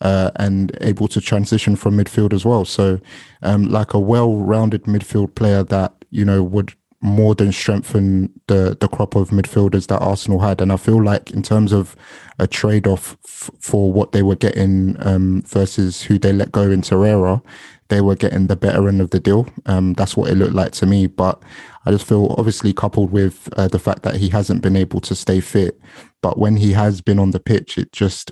[0.00, 2.64] uh, and able to transition from midfield as well.
[2.64, 3.00] So,
[3.42, 8.88] um, like a well-rounded midfield player that you know would more than strengthen the the
[8.88, 10.60] crop of midfielders that Arsenal had.
[10.60, 11.96] And I feel like in terms of
[12.38, 16.70] a trade off f- for what they were getting um, versus who they let go
[16.70, 17.42] in Torreira,
[17.90, 19.46] they were getting the better end of the deal.
[19.66, 21.06] Um, that's what it looked like to me.
[21.06, 21.42] But
[21.84, 25.14] I just feel obviously coupled with uh, the fact that he hasn't been able to
[25.14, 25.78] stay fit.
[26.22, 28.30] But when he has been on the pitch, it just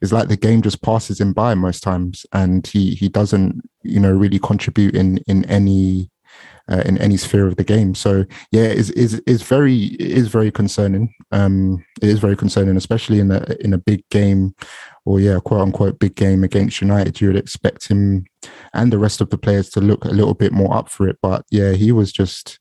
[0.00, 4.00] is like the game just passes him by most times, and he he doesn't you
[4.00, 6.10] know really contribute in in any
[6.70, 7.94] uh, in any sphere of the game.
[7.94, 11.14] So yeah, is is is very is very concerning.
[11.32, 14.54] Um, it is very concerning, especially in a in a big game,
[15.04, 17.20] or yeah, quote unquote big game against United.
[17.20, 18.24] You would expect him
[18.74, 21.18] and the rest of the players to look a little bit more up for it,
[21.22, 22.58] but yeah, he was just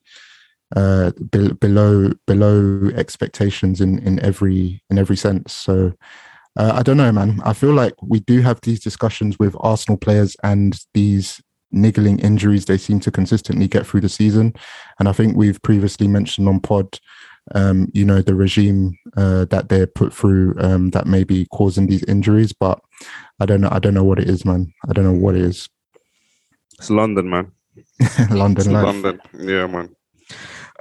[0.75, 5.53] uh be- below below expectations in in every in every sense.
[5.53, 5.93] So
[6.57, 7.39] uh, I don't know, man.
[7.45, 11.39] I feel like we do have these discussions with Arsenal players and these
[11.71, 14.53] niggling injuries they seem to consistently get through the season.
[14.99, 16.99] And I think we've previously mentioned on pod,
[17.55, 21.87] um, you know, the regime uh, that they're put through um, that may be causing
[21.87, 22.53] these injuries.
[22.53, 22.79] But
[23.39, 23.69] I don't know.
[23.71, 24.73] I don't know what it is, man.
[24.89, 25.69] I don't know what it is.
[26.77, 27.51] It's London, man.
[28.29, 29.21] London, London.
[29.33, 29.95] Yeah, man.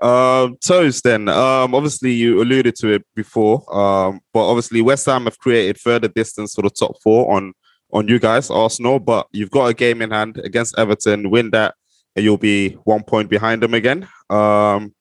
[0.02, 5.24] Um, Toast, then, um, obviously you alluded to it before, um, but obviously West Ham
[5.24, 7.54] have created further distance for the top four on
[7.96, 8.98] on you guys, Arsenal.
[8.98, 11.30] But you've got a game in hand against Everton.
[11.30, 11.74] Win that,
[12.14, 14.08] and you'll be one point behind them again.
[14.30, 14.94] Um,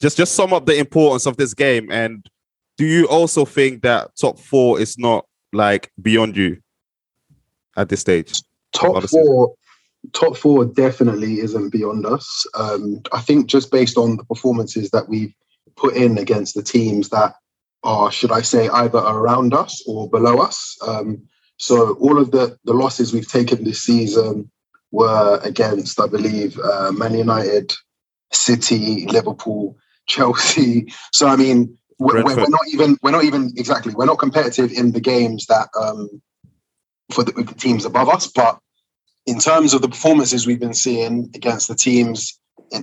[0.00, 2.26] just just sum up the importance of this game, and
[2.76, 6.58] do you also think that top four is not like beyond you
[7.76, 8.34] at this stage?
[8.72, 9.54] Top four
[10.12, 12.46] top four definitely isn't beyond us.
[12.54, 15.34] Um, I think just based on the performances that we've
[15.76, 17.34] put in against the teams that
[17.82, 20.76] are, should I say, either around us or below us.
[20.86, 21.22] Um,
[21.56, 24.50] so all of the, the losses we've taken this season
[24.90, 27.72] were against, I believe, uh, Man United,
[28.32, 30.92] City, Liverpool, Chelsea.
[31.12, 34.92] So I mean, we're, we're, not even we're not even exactly we're not competitive in
[34.92, 36.22] the games that um,
[37.10, 38.58] for the, the teams above us, but
[39.26, 42.38] in terms of the performances we've been seeing against the teams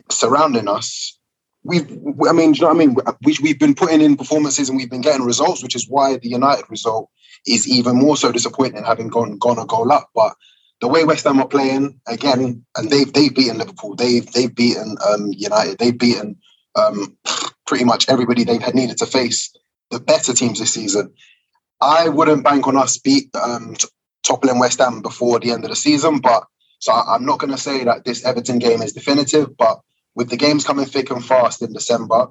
[0.10, 1.18] surrounding us,
[1.64, 1.90] we've,
[2.28, 2.98] I mean, do you know what I mean?
[3.24, 6.28] We, we've been putting in performances and we've been getting results, which is why the
[6.28, 7.10] United result
[7.48, 10.10] is even more so disappointing, having gone gone a goal up.
[10.16, 10.36] But
[10.82, 14.98] the way West Ham are playing again, and they've they've beaten Liverpool, they've they've beaten
[15.08, 16.38] um, United, they've beaten
[16.76, 17.18] um,
[17.66, 19.54] pretty much everybody they've had needed to face
[19.92, 21.14] the better teams this season.
[21.82, 23.76] I wouldn't bank on us beat um,
[24.24, 26.46] toppling West Ham before the end of the season, but
[26.80, 29.56] so I'm not going to say that this Everton game is definitive.
[29.58, 29.80] But
[30.16, 32.28] with the games coming thick and fast in December,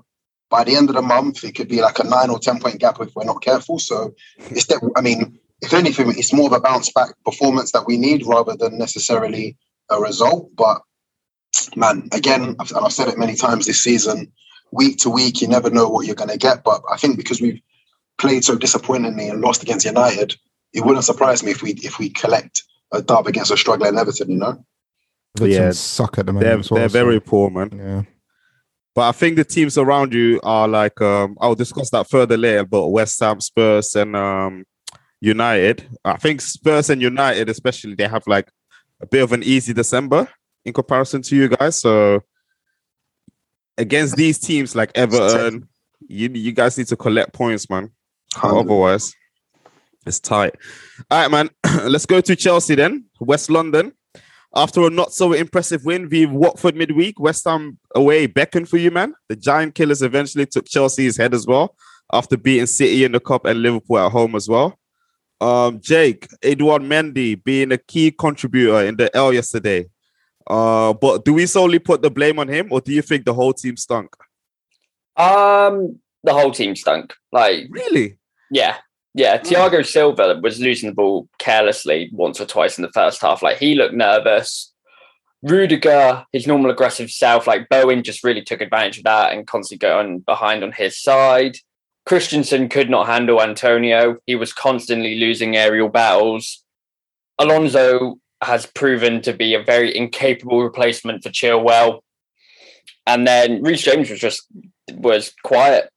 [0.52, 2.78] by the end of the month, it could be like a nine or ten point
[2.78, 3.78] gap if we're not careful.
[3.78, 4.14] So
[4.50, 4.80] it's that.
[4.94, 8.54] I mean, if anything, it's more of a bounce back performance that we need rather
[8.54, 9.56] than necessarily
[9.90, 10.50] a result.
[10.54, 10.82] But
[11.74, 14.30] man, again, I've, and I've said it many times this season,
[14.72, 16.62] week to week, you never know what you're going to get.
[16.64, 17.60] But I think because we've
[18.18, 20.36] played so disappointingly and lost against United,
[20.74, 22.62] it wouldn't surprise me if we if we collect
[22.92, 24.30] a dub against a struggling Everton.
[24.30, 24.64] You know,
[25.38, 26.46] Everton Yeah, suck at the moment.
[26.46, 27.70] They're well, they're so- very poor, man.
[27.72, 28.02] Yeah.
[28.94, 32.64] But I think the teams around you are like um I'll discuss that further later,
[32.64, 34.64] but West Ham, Spurs, and um
[35.20, 35.88] United.
[36.04, 38.50] I think Spurs and United, especially, they have like
[39.00, 40.28] a bit of an easy December
[40.64, 41.76] in comparison to you guys.
[41.76, 42.22] So
[43.78, 45.68] against these teams like Everton,
[46.08, 47.90] you you guys need to collect points, man.
[48.42, 49.14] Otherwise,
[50.06, 50.54] it's tight.
[51.10, 51.50] All right, man.
[51.90, 53.04] Let's go to Chelsea then.
[53.20, 53.92] West London.
[54.54, 58.90] After a not so impressive win via Watford midweek, West Ham away beckoned for you,
[58.90, 59.14] man.
[59.28, 61.74] The Giant Killers eventually took Chelsea's head as well
[62.12, 64.78] after beating City in the Cup and Liverpool at home as well.
[65.40, 69.86] Um, Jake, Edouard Mendy being a key contributor in the L yesterday.
[70.46, 73.34] Uh, but do we solely put the blame on him, or do you think the
[73.34, 74.14] whole team stunk?
[75.16, 77.14] Um, the whole team stunk.
[77.32, 78.18] Like, Really?
[78.50, 78.76] yeah,
[79.14, 79.38] yeah.
[79.38, 79.44] Mm.
[79.44, 83.42] Thiago Silva was losing the ball carelessly once or twice in the first half.
[83.42, 84.72] Like, he looked nervous.
[85.42, 89.86] Rudiger, his normal aggressive self, like Bowen, just really took advantage of that and constantly
[89.86, 91.56] going behind on his side.
[92.06, 94.16] Christensen could not handle Antonio.
[94.26, 96.62] He was constantly losing aerial battles.
[97.38, 102.00] Alonso has proven to be a very incapable replacement for Chilwell.
[103.06, 104.46] And then Reece James was just
[104.92, 105.91] was quiet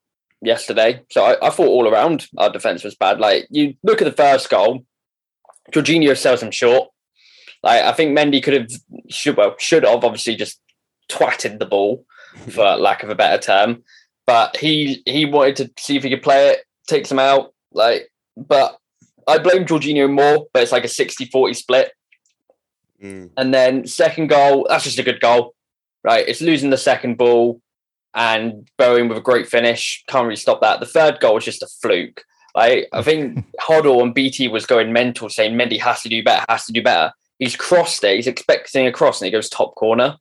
[0.45, 1.01] yesterday.
[1.12, 3.19] So I, I thought all around our defense was bad.
[3.19, 4.86] Like you look at the first goal,
[5.71, 6.89] Jorginho sells him short.
[7.63, 8.69] Like I think Mendy could have
[9.10, 10.60] should well should have obviously just
[11.10, 12.05] twatted the ball
[12.49, 13.84] for lack of a better term.
[14.27, 17.53] But he he wanted to see if he could play it, takes him out.
[17.71, 18.77] Like, but
[19.27, 21.91] I blame Jorginho more, but it's like a 60-40 split.
[23.03, 23.31] Mm.
[23.38, 25.53] And then second goal, that's just a good goal,
[26.03, 26.27] right?
[26.27, 27.62] It's losing the second ball
[28.15, 30.04] and Bowen with a great finish.
[30.08, 30.80] Can't really stop that.
[30.80, 32.23] The third goal was just a fluke.
[32.56, 36.45] Like, I think Hoddle and BT was going mental saying Mendy has to do better,
[36.47, 37.12] has to do better.
[37.38, 38.15] He's crossed it.
[38.15, 40.17] He's expecting a cross and he goes top corner.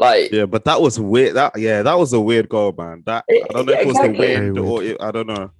[0.00, 1.36] Like, Yeah, but that was weird.
[1.36, 3.04] That yeah, that was a weird goal, man.
[3.06, 4.26] That I don't know if it was Exactly.
[4.26, 5.50] the wind or it, I don't know.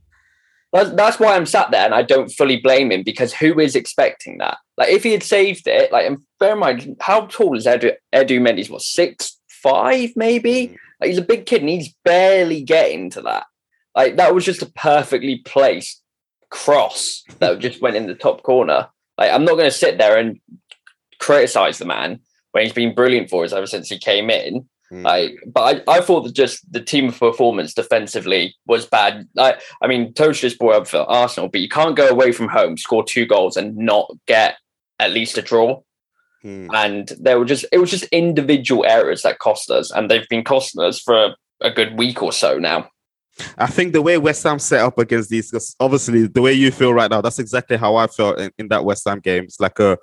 [0.72, 3.74] That's, that's why I'm sat there and I don't fully blame him because who is
[3.74, 4.58] expecting that?
[4.76, 7.92] Like, if he had saved it, like, and bear in mind, how tall is Edu,
[8.14, 8.68] Edu Mendes?
[8.68, 10.68] What, six, five, maybe?
[10.68, 10.76] Mm.
[11.00, 13.44] Like, he's a big kid and he's barely getting to that.
[13.94, 16.02] Like, that was just a perfectly placed
[16.50, 18.88] cross that just went in the top corner.
[19.16, 20.40] Like, I'm not going to sit there and
[21.18, 22.20] criticize the man
[22.52, 24.68] when he's been brilliant for us ever since he came in.
[24.92, 25.04] Mm.
[25.04, 29.28] Like, but I, I thought that just the team performance defensively was bad.
[29.36, 32.48] I, I mean, Tosh just brought up for Arsenal, but you can't go away from
[32.48, 34.56] home, score two goals, and not get
[34.98, 35.80] at least a draw.
[36.44, 36.68] Mm.
[36.72, 40.44] And there were just it was just individual errors that cost us, and they've been
[40.44, 42.88] costing us for a, a good week or so now.
[43.56, 46.70] I think the way West Ham set up against these, because obviously the way you
[46.70, 49.44] feel right now, that's exactly how I felt in, in that West Ham game.
[49.44, 49.98] It's like a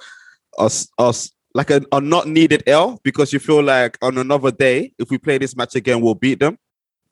[0.58, 4.94] us us like a, a not needed L because you feel like on another day,
[5.00, 6.58] if we play this match again, we'll beat them.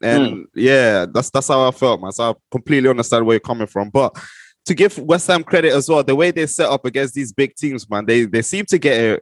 [0.02, 2.12] And yeah, that's that's how I felt, man.
[2.12, 3.90] So I completely understand where you're coming from.
[3.90, 4.18] But
[4.66, 7.56] to give West Ham credit as well, the way they set up against these big
[7.56, 9.16] teams, man, they they seem to get it,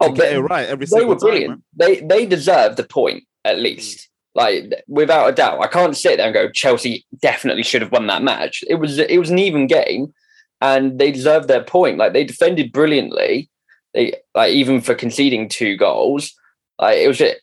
[0.00, 1.20] to Oh, get it right every they single were time.
[1.28, 1.50] brilliant.
[1.50, 1.62] man.
[1.76, 3.98] They they deserved the point at least.
[3.98, 4.08] Mm.
[4.34, 8.06] Like without a doubt, I can't sit there and go Chelsea definitely should have won
[8.06, 8.64] that match.
[8.68, 10.12] It was it was an even game,
[10.60, 11.98] and they deserved their point.
[11.98, 13.50] Like they defended brilliantly.
[13.94, 16.32] They like even for conceding two goals.
[16.78, 17.36] Like it was just,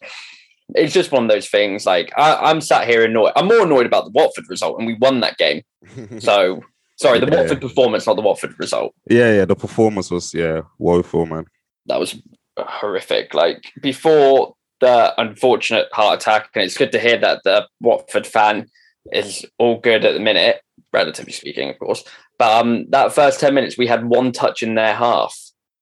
[0.74, 1.86] it's just one of those things.
[1.86, 3.34] Like I, I'm sat here annoyed.
[3.36, 5.62] I'm more annoyed about the Watford result, and we won that game.
[6.20, 6.64] So
[7.00, 7.40] sorry, the Yeah.
[7.42, 8.94] Watford performance, not the Watford result.
[9.10, 11.46] yeah, yeah, the performance was yeah woeful, man.
[11.88, 12.16] that was
[12.58, 13.34] horrific.
[13.34, 18.68] Like before the unfortunate heart attack, and it's good to hear that the Watford fan
[19.12, 20.62] is all good at the minute,
[20.94, 22.04] relatively speaking, of course.
[22.38, 25.36] But um, that first ten minutes, we had one touch in their half.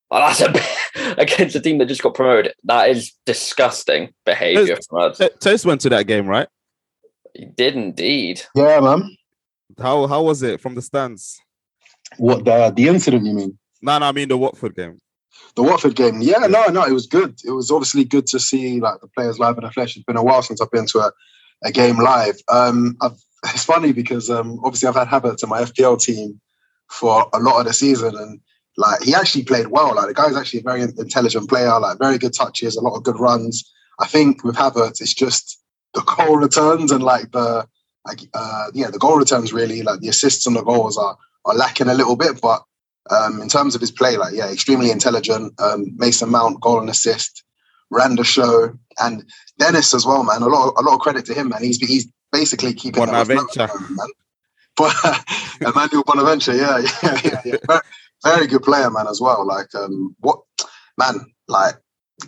[0.09, 2.53] Oh, that's a bit, against a team that just got promoted.
[2.63, 5.21] That is disgusting behaviour from us.
[5.41, 6.47] Toast went to that game, right?
[7.33, 8.41] He did indeed.
[8.55, 9.15] Yeah, man.
[9.79, 11.39] How how was it from the stands?
[12.17, 13.57] What the the incident you mean?
[13.81, 14.99] No, no, I mean the Watford game.
[15.55, 17.39] The Watford game, yeah, no, no, it was good.
[17.43, 19.95] It was obviously good to see like the players live in the flesh.
[19.95, 21.11] It's been a while since I've been to a,
[21.63, 22.37] a game live.
[22.49, 26.39] Um, I've, it's funny because um, obviously I've had Havertz in my FPL team
[26.89, 28.39] for a lot of the season, and
[28.77, 29.95] like he actually played well.
[29.95, 33.03] Like the guy's actually a very intelligent player, like very good touches, a lot of
[33.03, 33.69] good runs.
[33.99, 35.61] I think with Havertz, it's just
[35.93, 37.67] the goal returns and like the
[38.07, 41.55] like uh, yeah, the goal returns really like the assists and the goals are are
[41.55, 42.41] lacking a little bit.
[42.41, 42.63] But
[43.09, 45.59] um, in terms of his play, like yeah, extremely intelligent.
[45.59, 47.43] Um, Mason Mount goal and assist,
[47.89, 49.23] ran the show, and
[49.59, 50.41] Dennis as well, man.
[50.41, 51.63] A lot of, a lot of credit to him, man.
[51.63, 53.69] He's he's basically keeping Bonaventure.
[53.89, 54.07] man.
[54.77, 54.93] But
[55.59, 57.55] Emmanuel Bonaventure, yeah, yeah, yeah, yeah.
[57.65, 57.81] Very,
[58.23, 59.43] very good player, man, as well.
[59.43, 60.41] Like, um, what,
[60.99, 61.73] man, like,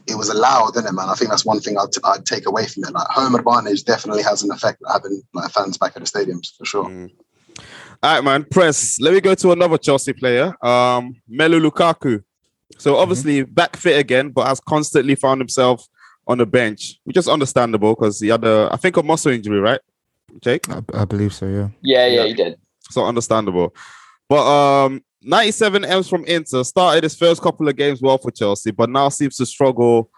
[0.08, 1.10] it was allowed, didn't it, man?
[1.10, 2.92] I think that's one thing I'd, I'd take away from it.
[2.92, 6.66] Like, home advantage definitely has an effect having like fans back at the stadiums for
[6.66, 6.86] sure.
[6.86, 7.12] Mm.
[8.02, 8.46] All right, man.
[8.46, 9.00] Press.
[9.00, 12.24] Let me go to another Chelsea player, um, Melu Lukaku.
[12.78, 13.54] So obviously mm-hmm.
[13.54, 15.86] back fit again, but has constantly found himself
[16.28, 19.60] on the bench, which is understandable because he had a, I think, a muscle injury,
[19.60, 19.82] right,
[20.42, 20.70] Jake?
[20.70, 21.48] I, I believe so.
[21.48, 21.70] Yeah.
[21.82, 22.60] Yeah, yeah, he did.
[22.92, 23.76] So understandable.
[24.30, 28.72] But um, 97 M's from Inter started his first couple of games well for Chelsea,
[28.72, 30.10] but now seems to struggle.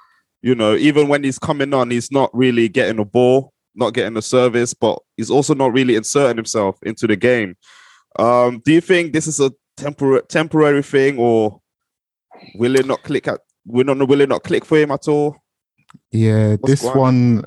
[0.41, 4.13] You know, even when he's coming on, he's not really getting a ball, not getting
[4.13, 7.55] the service, but he's also not really inserting himself into the game.
[8.17, 11.61] Um, do you think this is a temporary temporary thing, or
[12.55, 13.41] will it not click at?
[13.65, 15.37] Will not will it not click for him at all?
[16.11, 17.45] Yeah, What's this one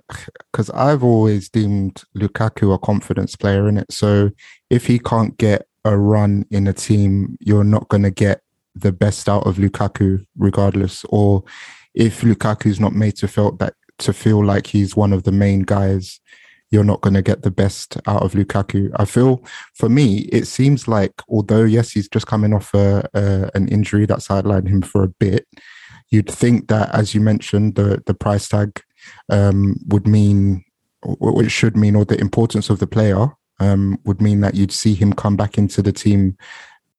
[0.53, 3.91] because I've always deemed Lukaku a confidence player in it.
[3.91, 4.31] So
[4.71, 8.43] if he can't get a run in a team, you're not going to get
[8.75, 11.05] the best out of Lukaku, regardless.
[11.11, 11.45] Or
[11.95, 15.61] if Lukaku's not made to feel that to feel like he's one of the main
[15.61, 16.21] guys,
[16.71, 18.91] you're not going to get the best out of Lukaku.
[18.97, 19.45] I feel
[19.75, 24.07] for me, it seems like although yes, he's just coming off a, a, an injury
[24.07, 25.47] that sidelined him for a bit,
[26.11, 28.81] you'd think that as you mentioned, the the price tag
[29.29, 30.65] um, would mean,
[31.05, 33.29] it should mean, or the importance of the player
[33.61, 36.37] um, would mean that you'd see him come back into the team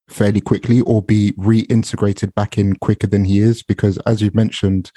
[0.07, 4.91] fairly quickly or be reintegrated back in quicker than he is because as you've mentioned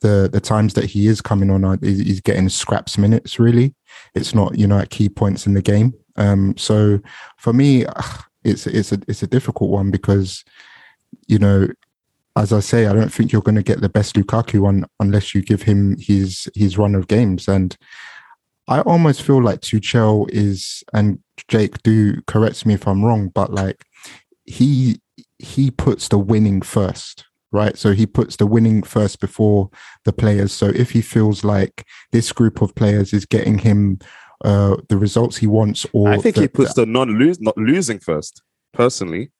[0.00, 3.74] the the times that he is coming on he's getting scraps minutes really
[4.14, 6.98] it's not you know at key points in the game um so
[7.36, 7.84] for me
[8.44, 10.42] it's it's a it's a difficult one because
[11.26, 11.68] you know
[12.36, 15.34] as I say, I don't think you're going to get the best Lukaku one unless
[15.34, 17.46] you give him his his run of games.
[17.46, 17.76] And
[18.66, 23.52] I almost feel like Tuchel is, and Jake, do correct me if I'm wrong, but
[23.52, 23.84] like
[24.44, 25.00] he
[25.38, 27.76] he puts the winning first, right?
[27.76, 29.70] So he puts the winning first before
[30.04, 30.52] the players.
[30.52, 33.98] So if he feels like this group of players is getting him
[34.44, 37.98] uh, the results he wants, or I think the, he puts the non-lose, not losing
[37.98, 38.42] first.
[38.72, 39.30] Personally,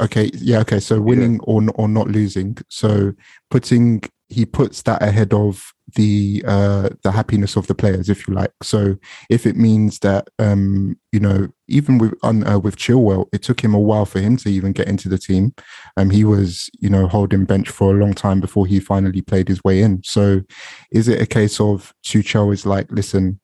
[0.00, 0.80] okay, yeah, okay.
[0.80, 1.40] So winning yeah.
[1.44, 2.58] or or not losing.
[2.68, 3.12] So
[3.50, 8.34] putting he puts that ahead of the uh the happiness of the players if you
[8.34, 8.52] like.
[8.62, 8.96] So
[9.28, 13.62] if it means that um you know even with on uh, with chilwell it took
[13.62, 15.54] him a while for him to even get into the team.
[15.96, 19.48] Um he was you know holding bench for a long time before he finally played
[19.48, 20.02] his way in.
[20.02, 20.42] So
[20.90, 23.40] is it a case of Tuchel is like listen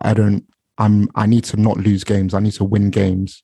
[0.00, 0.44] i don't
[0.78, 2.32] i'm i need to not lose games.
[2.32, 3.42] I need to win games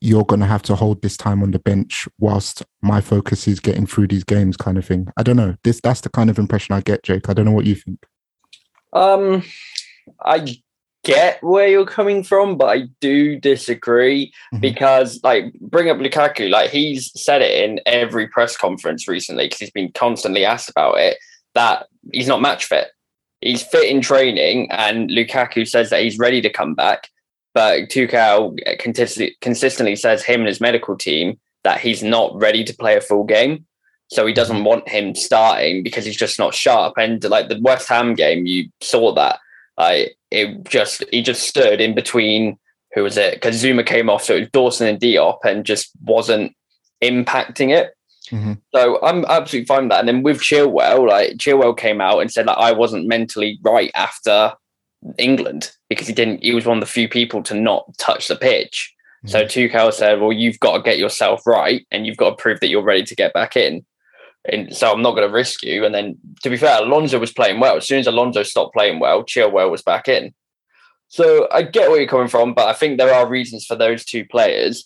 [0.00, 3.60] you're going to have to hold this time on the bench whilst my focus is
[3.60, 5.08] getting through these games kind of thing.
[5.16, 5.56] I don't know.
[5.64, 7.28] This that's the kind of impression i get jake.
[7.28, 8.04] I don't know what you think.
[8.92, 9.42] Um
[10.24, 10.56] i
[11.04, 14.60] get where you're coming from but i do disagree mm-hmm.
[14.60, 16.48] because like bring up lukaku.
[16.50, 20.98] Like he's said it in every press conference recently because he's been constantly asked about
[20.98, 21.18] it
[21.54, 22.88] that he's not match fit.
[23.40, 27.10] He's fit in training and lukaku says that he's ready to come back
[27.56, 32.76] but Tuchel consistently, consistently says him and his medical team that he's not ready to
[32.76, 33.64] play a full game.
[34.08, 34.66] So he doesn't mm-hmm.
[34.66, 36.98] want him starting because he's just not sharp.
[36.98, 39.38] And like the West Ham game, you saw that.
[39.78, 42.58] Like it just he just stood in between
[42.92, 43.36] who was it?
[43.36, 46.54] Because Zouma came off, so it was Dawson and Diop, and just wasn't
[47.02, 47.94] impacting it.
[48.30, 48.52] Mm-hmm.
[48.74, 50.00] So I'm absolutely fine with that.
[50.00, 53.90] And then with Chilwell, like Chilwell came out and said like I wasn't mentally right
[53.94, 54.52] after
[55.18, 56.42] England because he didn't.
[56.42, 58.92] He was one of the few people to not touch the pitch.
[59.24, 59.30] Mm-hmm.
[59.30, 62.60] So Tuchel said, "Well, you've got to get yourself right, and you've got to prove
[62.60, 63.84] that you're ready to get back in."
[64.48, 65.84] And so I'm not going to risk you.
[65.84, 67.76] And then, to be fair, Alonso was playing well.
[67.76, 70.32] As soon as Alonso stopped playing well, Chilwell was back in.
[71.08, 74.04] So I get where you're coming from, but I think there are reasons for those
[74.04, 74.84] two players.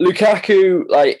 [0.00, 1.20] Lukaku, like,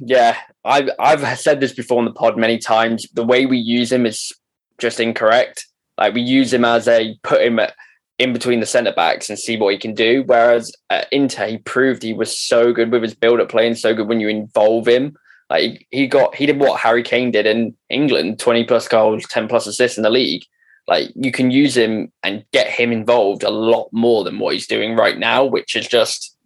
[0.00, 3.06] yeah, I've I've said this before on the pod many times.
[3.14, 4.32] The way we use him is
[4.78, 5.66] just incorrect.
[5.98, 7.74] Like we use him as a put him at,
[8.18, 10.22] in between the centre backs and see what he can do.
[10.26, 13.78] Whereas at Inter, he proved he was so good with his build up play and
[13.78, 15.16] so good when you involve him.
[15.50, 19.48] Like he got he did what Harry Kane did in England, 20 plus goals, 10
[19.48, 20.44] plus assists in the league.
[20.86, 24.66] Like you can use him and get him involved a lot more than what he's
[24.66, 26.36] doing right now, which is just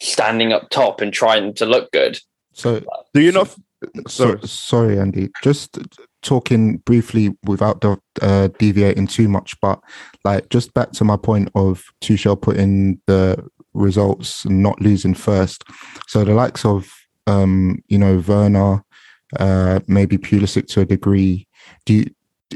[0.00, 2.18] standing up top and trying to look good.
[2.52, 2.82] So
[3.12, 3.44] Do you know?
[4.08, 4.48] So, Sorry.
[4.48, 5.28] sorry, Andy.
[5.42, 5.78] Just
[6.26, 9.80] talking briefly without the, uh, deviating too much, but
[10.24, 15.64] like just back to my point of Tuchel putting the results and not losing first.
[16.08, 16.92] So the likes of
[17.26, 18.84] um, you know Werner,
[19.38, 21.46] uh, maybe Pulisic to a degree.
[21.84, 22.06] Do you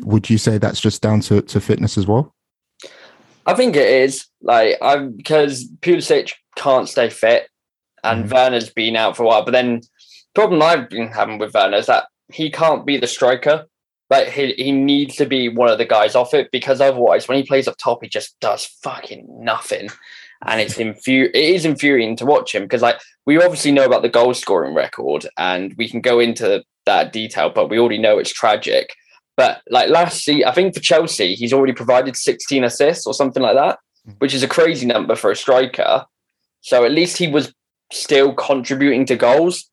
[0.03, 2.35] would you say that's just down to, to fitness as well?
[3.47, 7.49] I think it is like I'm because Pulisic can't stay fit,
[8.05, 9.45] and Werner's been out for a while.
[9.45, 9.83] But then,
[10.35, 13.67] problem I've been having with Werner is that he can't be the striker.
[14.09, 17.39] but he he needs to be one of the guys off it because otherwise, when
[17.39, 19.89] he plays up top, he just does fucking nothing,
[20.47, 24.03] and it's infu- It is infuriating to watch him because like we obviously know about
[24.03, 28.19] the goal scoring record, and we can go into that detail, but we already know
[28.19, 28.95] it's tragic.
[29.37, 33.43] But like last season, I think for Chelsea, he's already provided 16 assists or something
[33.43, 34.17] like that, mm.
[34.19, 36.05] which is a crazy number for a striker.
[36.63, 37.55] So at least he was
[37.93, 39.71] still contributing to goals.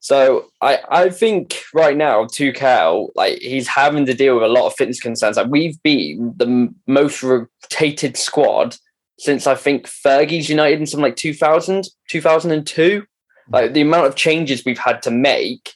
[0.00, 4.66] So I, I think right now Tuchel, like he's having to deal with a lot
[4.66, 5.36] of fitness concerns.
[5.36, 8.76] Like we've been the most rotated squad
[9.18, 13.04] since I think Fergie's United in something like 2000, 2002.
[13.50, 15.72] Like the amount of changes we've had to make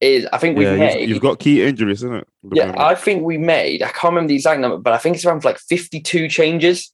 [0.00, 1.00] is, I think we've Yeah, made.
[1.00, 2.28] you've, you've got key injuries, isn't it?
[2.52, 5.24] Yeah, I think we made, I can't remember the exact number, but I think it's
[5.24, 6.92] around like 52 changes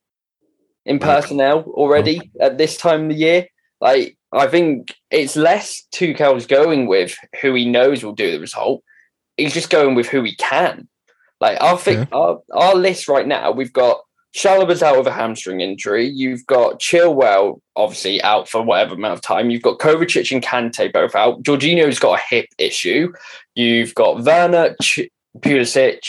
[0.86, 3.46] in personnel already at this time of the year.
[3.80, 8.82] Like, I think it's less Tuchel's going with who he knows will do the result.
[9.36, 10.88] He's just going with who he can.
[11.40, 14.00] Like, I think our, our list right now, we've got
[14.34, 16.06] Chalobah's out with a hamstring injury.
[16.06, 19.50] You've got Chilwell, obviously, out for whatever amount of time.
[19.50, 21.42] You've got Kovacic and Kante both out.
[21.42, 23.12] Jorginho's got a hip issue.
[23.54, 25.08] You've got Werner, Ch-
[25.38, 26.00] Pulisic,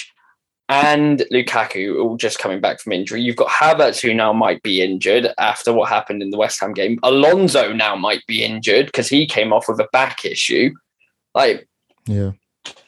[0.69, 3.21] and Lukaku all just coming back from injury.
[3.21, 6.73] You've got Havertz, who now might be injured after what happened in the West Ham
[6.73, 6.99] game.
[7.03, 10.73] Alonso now might be injured because he came off with a back issue.
[11.35, 11.67] Like,
[12.07, 12.31] Yeah.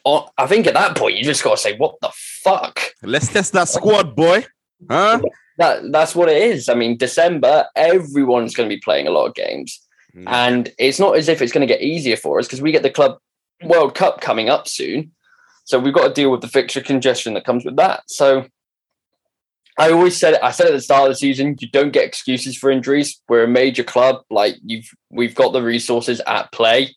[0.05, 2.80] oh, I think at that point, you just got to say, what the fuck?
[3.03, 4.45] Let's test that squad, boy.
[4.89, 5.21] Huh?
[5.57, 6.69] That That's what it is.
[6.69, 9.80] I mean, December, everyone's going to be playing a lot of games.
[10.15, 10.23] Mm.
[10.28, 12.82] And it's not as if it's going to get easier for us because we get
[12.84, 13.19] the Club
[13.63, 15.11] World Cup coming up soon.
[15.68, 18.03] So we've got to deal with the fixture congestion that comes with that.
[18.07, 18.45] So
[19.78, 22.05] I always said it, I said at the start of the season, you don't get
[22.05, 23.22] excuses for injuries.
[23.28, 26.95] We're a major club, like you've we've got the resources at play.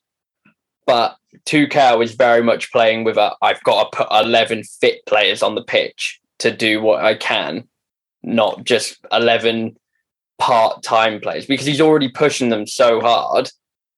[0.87, 1.17] But
[1.47, 5.57] Tuchel is very much playing with a I've got to put 11 fit players on
[5.57, 7.69] the pitch to do what I can,
[8.23, 9.77] not just 11
[10.39, 13.51] part-time players because he's already pushing them so hard.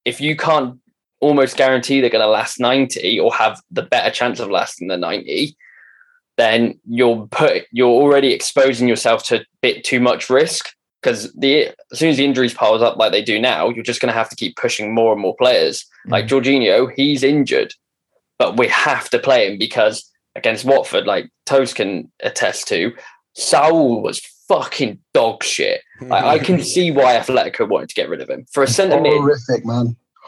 [0.03, 0.79] If you can't
[1.23, 4.97] almost guarantee they're going to last 90 or have the better chance of lasting the
[4.97, 5.55] 90
[6.37, 10.69] then you're put you're already exposing yourself to a bit too much risk.
[11.01, 14.01] Because the as soon as the injuries piles up like they do now you're just
[14.01, 15.85] going to have to keep pushing more and more players.
[16.07, 16.11] Mm.
[16.11, 17.73] Like Jorginho he's injured
[18.39, 22.93] but we have to play him because against Watford like Toast can attest to
[23.35, 25.81] Saul was fucking dog shit.
[26.01, 28.45] Like, I can see why Atletico wanted to get rid of him.
[28.51, 29.65] For a centre mid Horrific,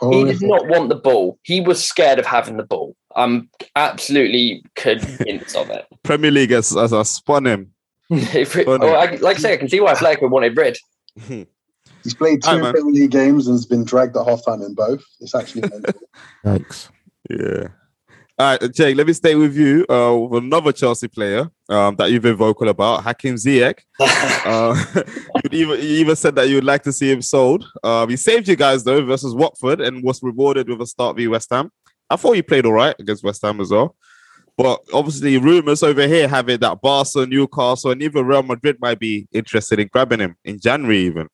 [0.02, 0.12] man.
[0.14, 1.40] he did not want the ball.
[1.44, 2.96] He was scared of having the ball.
[3.16, 5.86] I'm absolutely convinced of it.
[6.04, 7.72] Premier League has, has, has spun him.
[8.10, 8.86] If it- Funny.
[8.86, 10.78] oh, I, like I say, I can see why Atletico wanted rid.
[12.04, 15.04] He's played two Premier League games and has been dragged at halftime in both.
[15.22, 15.94] It's actually mental.
[16.46, 16.90] Yikes.
[17.32, 17.70] Yeah.
[18.38, 22.12] All right, Jake, let me stay with you uh, with another Chelsea player um, that
[22.12, 23.80] you've been vocal about, Hakim Ziyech.
[24.46, 24.76] Uh,
[25.52, 27.66] you even, you even said that you would like to see him sold.
[27.84, 31.28] Um, he saved you guys, though, versus Watford and was rewarded with a start v
[31.28, 31.72] West Ham.
[32.10, 33.96] I thought he played all right against West Ham as well.
[34.58, 39.00] But obviously, rumors over here have it that Barca, Newcastle, and even Real Madrid might
[39.00, 41.28] be interested in grabbing him in January, even.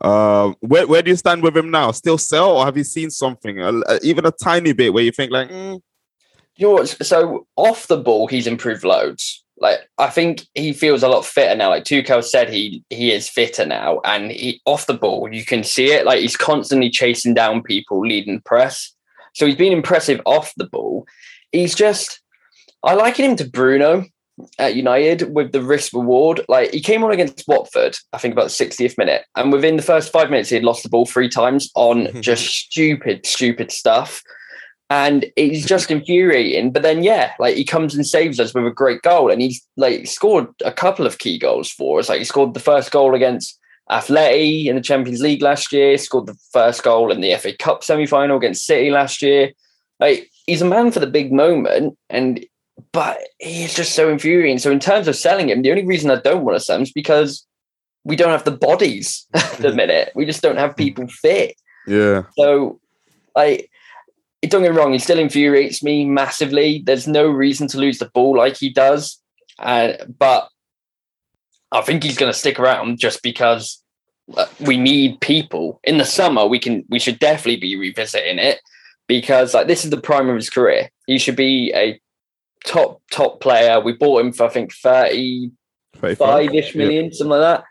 [0.00, 1.90] Uh, where, where do you stand with him now?
[1.92, 5.32] Still sell, or have you seen something, uh, even a tiny bit, where you think
[5.32, 5.80] like, mm,
[6.56, 6.88] You know what?
[6.88, 9.42] So off the ball, he's improved loads.
[9.58, 11.70] Like I think he feels a lot fitter now.
[11.70, 15.62] Like Tuchel said, he he is fitter now, and he off the ball, you can
[15.62, 16.04] see it.
[16.04, 18.92] Like he's constantly chasing down people, leading the press.
[19.34, 21.06] So he's been impressive off the ball.
[21.52, 22.20] He's just,
[22.82, 24.04] I liken him to Bruno
[24.58, 26.44] at United with the risk reward.
[26.48, 29.82] Like he came on against Watford, I think about the 60th minute, and within the
[29.82, 34.22] first five minutes, he had lost the ball three times on just stupid, stupid stuff
[34.92, 36.70] and it's just infuriating.
[36.70, 39.66] But then, yeah, like he comes and saves us with a great goal, and he's
[39.78, 42.10] like scored a couple of key goals for us.
[42.10, 43.58] Like he scored the first goal against
[43.90, 47.82] Atleti in the Champions League last year, scored the first goal in the FA Cup
[47.82, 49.52] semi final against City last year.
[49.98, 52.44] Like he's a man for the big moment, and
[52.92, 54.58] but he's just so infuriating.
[54.58, 56.82] So in terms of selling him, the only reason I don't want to sell him
[56.82, 57.46] is because
[58.04, 60.12] we don't have the bodies at the minute.
[60.14, 61.56] We just don't have people fit.
[61.86, 62.24] Yeah.
[62.36, 62.78] So
[63.34, 63.64] I
[64.50, 66.82] don't get me wrong, he still infuriates me massively.
[66.84, 69.18] There's no reason to lose the ball like he does.
[69.58, 70.48] Uh, but
[71.70, 73.82] I think he's going to stick around just because
[74.36, 76.46] uh, we need people in the summer.
[76.46, 78.60] We can, we should definitely be revisiting it
[79.06, 80.90] because like this is the prime of his career.
[81.06, 82.00] He should be a
[82.64, 83.80] top top player.
[83.80, 87.10] We bought him for I think 35 ish million, yeah.
[87.12, 87.64] something like that.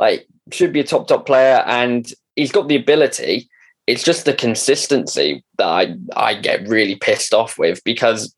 [0.00, 3.48] Like should be a top top player, and he's got the ability.
[3.88, 8.34] It's just the consistency that I I get really pissed off with because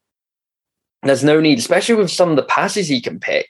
[1.03, 3.49] there's no need, especially with some of the passes he can pick.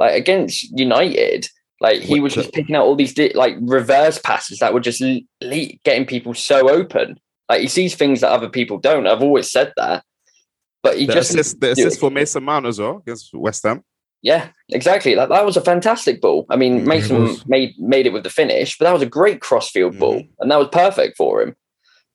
[0.00, 1.46] Like against United,
[1.78, 5.02] like he was just uh, picking out all these like reverse passes that were just
[5.02, 7.20] le- getting people so open.
[7.50, 9.06] Like he sees things that other people don't.
[9.06, 10.04] I've always said that,
[10.82, 13.82] but he the just assist, the assist for Mason Mount as well against West Ham.
[14.26, 15.14] Yeah, exactly.
[15.14, 16.46] That, that was a fantastic ball.
[16.50, 19.94] I mean, Mason made made it with the finish, but that was a great crossfield
[19.94, 19.98] mm.
[20.00, 21.54] ball, and that was perfect for him.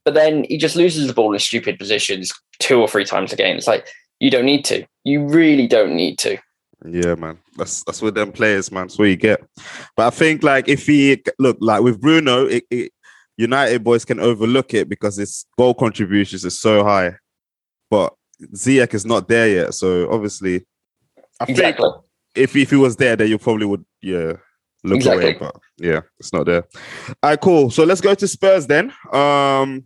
[0.03, 3.38] But then he just loses the ball in stupid positions two or three times a
[3.38, 3.55] game.
[3.55, 3.88] It's like
[4.20, 4.86] you don't need to.
[5.05, 6.38] You really don't need to.
[6.86, 7.39] Yeah, man.
[7.55, 8.88] That's that's with them players, man.
[8.88, 9.39] That's what you get.
[9.95, 12.91] But I think like if he look like with Bruno, it, it,
[13.38, 17.16] United boys can overlook it because his goal contributions is so high.
[17.89, 18.14] But
[18.53, 20.66] Ziyech is not there yet, so obviously,
[21.42, 21.89] I exactly.
[21.89, 22.04] think
[22.36, 24.34] if if he was there, then you probably would yeah
[24.84, 25.26] look exactly.
[25.26, 25.38] away.
[25.39, 26.66] But yeah, it's not there.
[27.24, 27.70] All right, cool.
[27.72, 28.94] So let's go to Spurs then.
[29.12, 29.86] Um,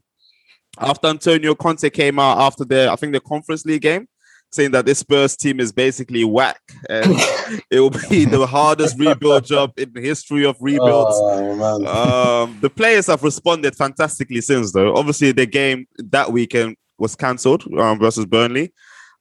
[0.77, 4.07] after Antonio Conte came out after the I think the Conference League game,
[4.51, 7.05] saying that this Spurs team is basically whack and
[7.69, 11.15] it will be the hardest rebuild job in the history of rebuilds.
[11.17, 14.95] Oh, um, the players have responded fantastically since, though.
[14.95, 18.73] Obviously, the game that weekend was cancelled um, versus Burnley,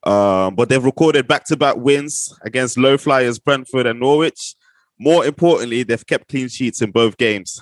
[0.04, 4.54] um, but they've recorded back-to-back wins against low flyers Brentford and Norwich.
[4.98, 7.60] More importantly, they've kept clean sheets in both games.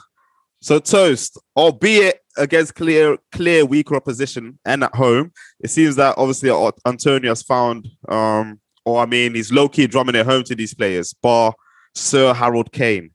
[0.60, 6.50] So toast, albeit against clear, clear weaker opposition and at home, it seems that obviously
[6.86, 10.74] Antonio has found, um, or I mean, he's low key drumming it home to these
[10.74, 11.54] players, bar
[11.94, 13.10] Sir Harold Kane.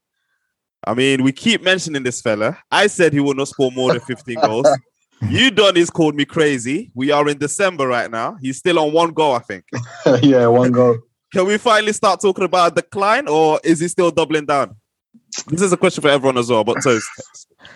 [0.86, 2.58] I mean, we keep mentioning this fella.
[2.72, 4.68] I said he will not score more than 15 goals.
[5.22, 6.92] You Donny's called me crazy.
[6.94, 8.38] We are in December right now.
[8.42, 9.66] He's still on one goal, I think.
[10.22, 11.00] yeah, one goal.
[11.34, 14.76] Can we finally start talking about a decline, or is he still doubling down?
[15.48, 16.64] This is a question for everyone as well.
[16.64, 17.08] But toast.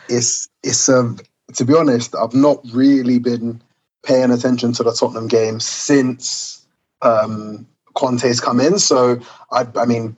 [0.07, 1.17] It's it's um
[1.53, 3.61] to be honest, I've not really been
[4.03, 6.65] paying attention to the Tottenham game since
[7.01, 8.79] um, Conte's come in.
[8.79, 9.19] So
[9.51, 10.15] I I mean,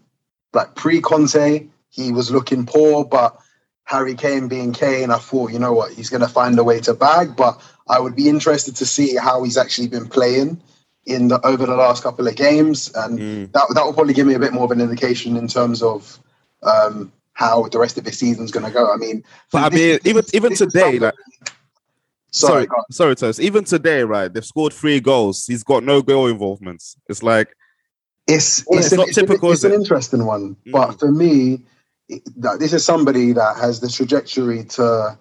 [0.54, 3.38] like pre Conte, he was looking poor, but
[3.86, 6.80] Harry Kane being Kane, I thought, you know what, he's going to find a way
[6.82, 7.36] to bag.
[7.36, 10.62] But I would be interested to see how he's actually been playing
[11.06, 13.52] in the over the last couple of games, and mm.
[13.52, 16.20] that that will probably give me a bit more of an indication in terms of
[16.64, 18.92] um, how the rest of the season's going to go.
[18.92, 21.14] I mean, but I mean, even even today, like.
[22.36, 24.34] Sorry, sorry, sorry, Even today, right?
[24.34, 25.46] They've scored three goals.
[25.46, 26.98] He's got no goal involvements.
[27.08, 27.56] It's like
[28.28, 29.50] it's it's, it's an, not it's typical.
[29.50, 30.72] An, it's an interesting one, mm.
[30.72, 31.62] but for me,
[32.60, 35.18] this is somebody that has the trajectory to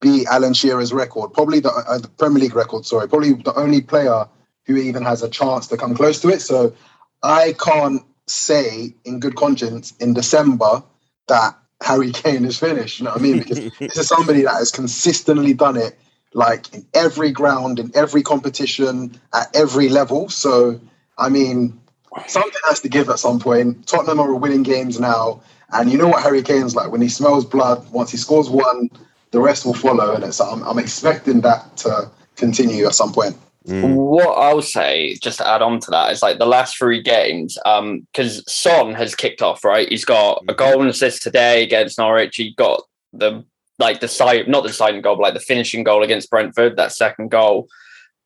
[0.00, 2.86] be Alan Shearer's record, probably the, uh, the Premier League record.
[2.86, 4.26] Sorry, probably the only player
[4.66, 6.40] who even has a chance to come close to it.
[6.40, 6.74] So
[7.22, 10.82] I can't say in good conscience in December
[11.28, 12.98] that Harry Kane is finished.
[12.98, 13.38] You know what I mean?
[13.38, 15.98] Because this is somebody that has consistently done it,
[16.32, 20.28] like in every ground, in every competition, at every level.
[20.28, 20.80] So,
[21.18, 21.80] I mean,
[22.26, 23.86] something has to give at some point.
[23.86, 25.42] Tottenham are winning games now,
[25.74, 27.88] and you know what Harry Kane's like when he smells blood.
[27.90, 28.90] Once he scores one,
[29.30, 33.36] the rest will follow, and it's I'm, I'm expecting that to continue at some point.
[33.66, 33.94] Mm.
[33.94, 37.58] What I'll say, just to add on to that, is like the last three games,
[37.64, 39.88] um, because Son has kicked off, right?
[39.88, 40.56] He's got a mm-hmm.
[40.56, 42.36] goal and assist today against Norwich.
[42.36, 43.44] He got the
[43.78, 46.92] like the side, not the deciding goal, but like the finishing goal against Brentford, that
[46.92, 47.68] second goal.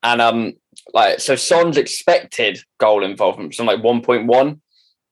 [0.02, 0.54] And um,
[0.92, 4.60] like so Son's expected goal involvement from like 1.1.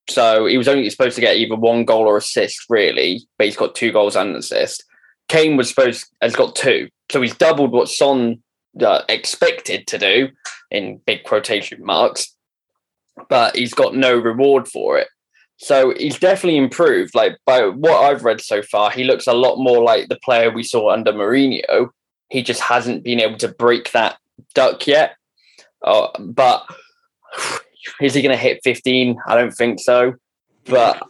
[0.08, 3.56] So he was only supposed to get either one goal or assist, really, but he's
[3.56, 4.84] got two goals and an assist.
[5.28, 6.88] Kane was supposed has got two.
[7.10, 8.42] So he's doubled what Son
[8.80, 10.28] uh, expected to do
[10.70, 12.34] in big quotation marks,
[13.28, 15.08] but he's got no reward for it.
[15.58, 17.14] So he's definitely improved.
[17.14, 20.50] Like by what I've read so far, he looks a lot more like the player
[20.50, 21.90] we saw under Mourinho.
[22.30, 24.18] He just hasn't been able to break that
[24.54, 25.16] duck yet.
[25.82, 26.66] Uh, but
[28.00, 29.18] is he going to hit 15?
[29.26, 30.14] I don't think so.
[30.64, 31.02] But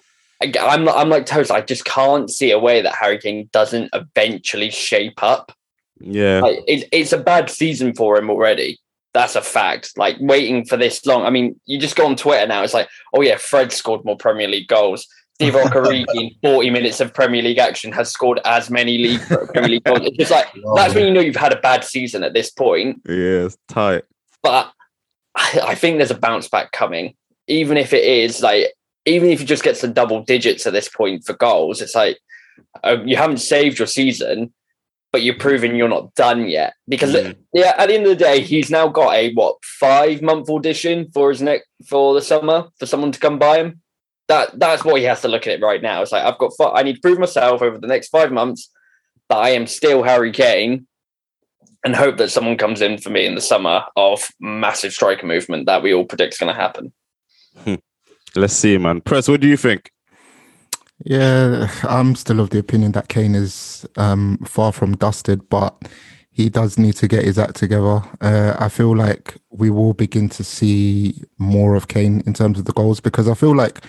[0.42, 1.50] I'm I'm like toast.
[1.50, 5.52] I just can't see a way that Harry Kane doesn't eventually shape up
[6.00, 8.78] yeah, like, it's it's a bad season for him already.
[9.14, 9.96] That's a fact.
[9.96, 11.24] Like waiting for this long.
[11.24, 12.62] I mean, you just go on Twitter now.
[12.62, 15.06] It's like, oh yeah, Fred scored more Premier League goals.
[15.40, 19.68] Divock Origi in 40 minutes of Premier League action has scored as many league Premier
[19.68, 20.00] League goals.
[20.02, 23.02] It's just like that's when you know you've had a bad season at this point.
[23.06, 24.04] Yeah, it's tight.
[24.42, 24.72] But
[25.62, 27.14] I, think there's a bounce back coming.
[27.46, 28.72] Even if it is like,
[29.04, 32.18] even if you just get to double digits at this point for goals, it's like
[32.82, 34.52] um, you haven't saved your season,
[35.12, 36.74] but you're proving you're not done yet.
[36.88, 37.36] Because Mm.
[37.52, 41.08] yeah, at the end of the day, he's now got a what five month audition
[41.12, 43.80] for his next for the summer for someone to come by him.
[44.28, 46.02] That that's what he has to look at it right now.
[46.02, 48.70] It's like I've got I need to prove myself over the next five months
[49.28, 50.86] that I am still Harry Kane,
[51.86, 55.66] and hope that someone comes in for me in the summer of massive striker movement
[55.66, 56.92] that we all predict is going to happen.
[58.34, 59.00] Let's see, man.
[59.02, 59.92] Press, what do you think?
[61.04, 65.80] Yeah, I'm still of the opinion that Kane is um, far from dusted, but
[66.32, 68.02] he does need to get his act together.
[68.20, 72.64] Uh, I feel like we will begin to see more of Kane in terms of
[72.64, 73.84] the goals because I feel like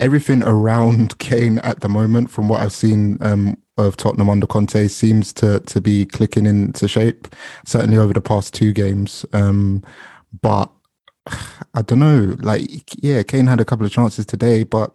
[0.00, 4.88] everything around Kane at the moment, from what I've seen um, of Tottenham under Conte,
[4.88, 7.28] seems to to be clicking into shape.
[7.66, 9.82] Certainly over the past two games, um,
[10.40, 10.70] but.
[11.74, 12.36] I don't know.
[12.40, 12.68] Like,
[13.02, 14.92] yeah, Kane had a couple of chances today, but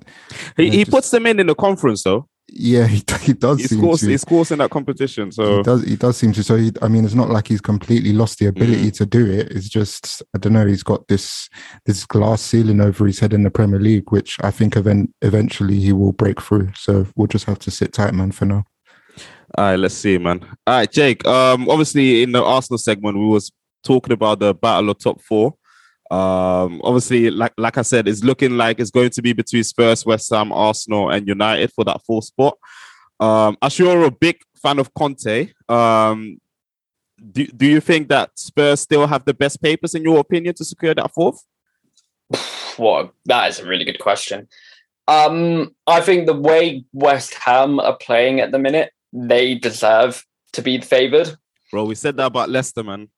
[0.58, 2.28] He, Yeah, he just- puts them in in the conference, though.
[2.50, 3.60] Yeah, he, he does.
[3.60, 4.08] He seem scores, to.
[4.10, 5.32] he scores in that competition.
[5.32, 5.84] So He does.
[5.84, 6.44] He does seem to.
[6.44, 9.52] So he, I mean, it's not like he's completely lost the ability to do it.
[9.52, 10.66] It's just I don't know.
[10.66, 11.50] He's got this
[11.86, 15.80] this glass ceiling over his head in the Premier League, which I think event, eventually
[15.80, 16.72] he will break through.
[16.76, 18.64] So we'll just have to sit tight, man, for now.
[19.58, 20.42] All right, let's see, man.
[20.68, 21.26] All right, Jake.
[21.26, 23.52] Um, obviously in the Arsenal segment, we was
[23.84, 25.56] talking about the battle of top four.
[26.10, 30.06] Um, obviously, like like I said, it's looking like it's going to be between Spurs,
[30.06, 32.58] West Ham, Arsenal, and United for that fourth spot.
[33.20, 36.40] Um, as you're a big fan of Conte, um,
[37.32, 40.66] do do you think that Spurs still have the best papers in your opinion to
[40.66, 41.44] secure that fourth?
[42.78, 44.48] What that is a really good question.
[45.08, 50.62] Um, I think the way West Ham are playing at the minute, they deserve to
[50.62, 51.36] be favoured.
[51.72, 53.10] Bro, we said that about Leicester, man.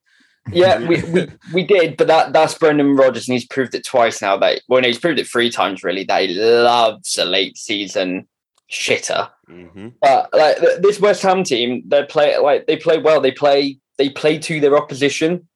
[0.51, 4.21] Yeah, we, we, we did, but that that's Brendan Rodgers, and he's proved it twice
[4.21, 4.37] now.
[4.37, 6.03] That well, no, he's proved it three times really.
[6.03, 8.27] That he loves a late season
[8.71, 9.29] shitter.
[9.49, 9.89] Mm-hmm.
[10.01, 13.21] But like this West Ham team, they play like they play well.
[13.21, 15.47] They play they play to their opposition.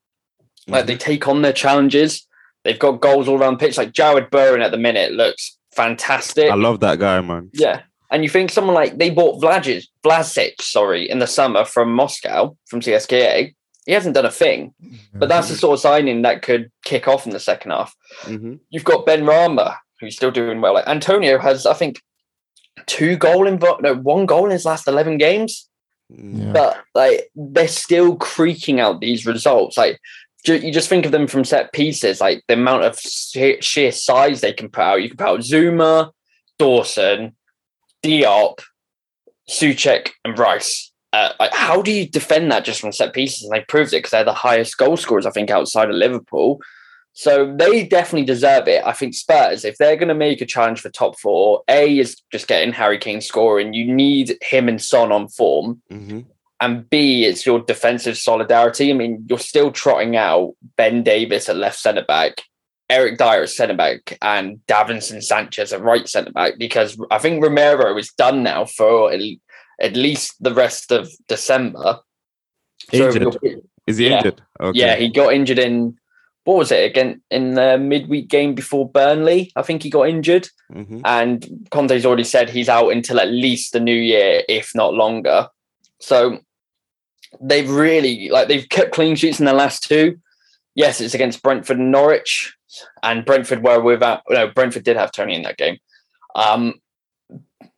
[0.67, 2.25] Like they take on their challenges.
[2.63, 3.77] They've got goals all around the pitch.
[3.77, 6.49] Like Jarrod Bowen at the minute looks fantastic.
[6.49, 7.49] I love that guy, man.
[7.53, 7.81] Yeah.
[8.11, 12.55] And you think someone like they bought Vlasic, Vlasic, sorry, in the summer from Moscow,
[12.67, 13.55] from CSKA.
[13.85, 14.73] He hasn't done a thing,
[15.13, 17.93] but that's the sort of signing that could kick off in the second half.
[18.21, 18.55] Mm-hmm.
[18.69, 20.75] You've got Benrahma, who's still doing well.
[20.75, 22.01] Like Antonio has, I think,
[22.85, 25.69] two goal in no one goal in his last eleven games.
[26.09, 26.51] Yeah.
[26.53, 29.77] But like they're still creaking out these results.
[29.77, 29.99] Like
[30.45, 33.91] ju- you just think of them from set pieces, like the amount of sheer, sheer
[33.91, 35.01] size they can put out.
[35.01, 36.11] You can put out Zouma,
[36.59, 37.35] Dawson,
[38.03, 38.59] Diop,
[39.49, 40.92] Soucek, and Rice.
[41.13, 43.43] Uh, like, how do you defend that just from set pieces?
[43.43, 46.59] And they proved it because they're the highest goal scorers, I think, outside of Liverpool.
[47.13, 48.83] So they definitely deserve it.
[48.83, 52.19] I think Spurs, if they're going to make a challenge for top four, A is
[52.31, 53.73] just getting Harry Kane scoring.
[53.75, 56.21] You need him and Son on form Mm-hmm.
[56.59, 58.89] and B, it's your defensive solidarity.
[58.89, 62.41] I mean, you're still trotting out Ben Davies at left centre back,
[62.89, 67.43] Eric Dier at centre back, and Davinson Sanchez at right centre back because I think
[67.43, 69.13] Romero is done now for
[69.83, 71.99] at least the rest of December.
[72.91, 73.21] Injured.
[73.43, 74.17] you're- Is he Yeah.
[74.17, 74.41] injured?
[74.61, 74.79] Okay.
[74.79, 75.97] yeah, he got injured in
[76.45, 79.51] what was it again in the midweek game before Burnley?
[79.55, 81.01] I think he got injured, Mhm.
[81.05, 85.47] and Conte's already said he's out until at least the new year, if not longer.
[85.99, 86.39] So
[87.41, 90.17] they've really like they've kept clean sheets in the last two.
[90.75, 92.53] Yes, it's against Brentford and Norwich,
[93.03, 94.21] and Brentford were without.
[94.29, 95.77] No, Brentford did have Toney in that game.
[96.35, 96.75] Um,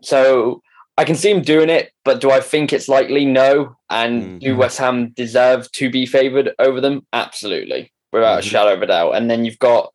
[0.02, 0.62] so
[0.98, 3.26] I can see him doing it, but do I think it's likely?
[3.26, 3.76] No.
[3.90, 4.58] And do Mhm.
[4.58, 7.06] West Ham deserve to be favoured over them?
[7.12, 8.40] Absolutely, without Mhm.
[8.40, 9.12] a shadow of a doubt.
[9.16, 9.92] And then you've got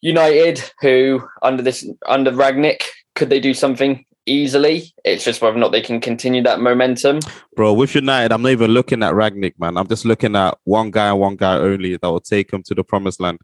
[0.00, 2.82] United, who under this under Rangnick,
[3.14, 4.92] could they do something easily?
[5.04, 7.20] It's just whether or not they can continue that momentum.
[7.56, 9.76] Bro, with United, I'm not even looking at Rangnick, man.
[9.76, 12.74] I'm just looking at one guy and one guy only that will take him to
[12.74, 13.38] the promised land.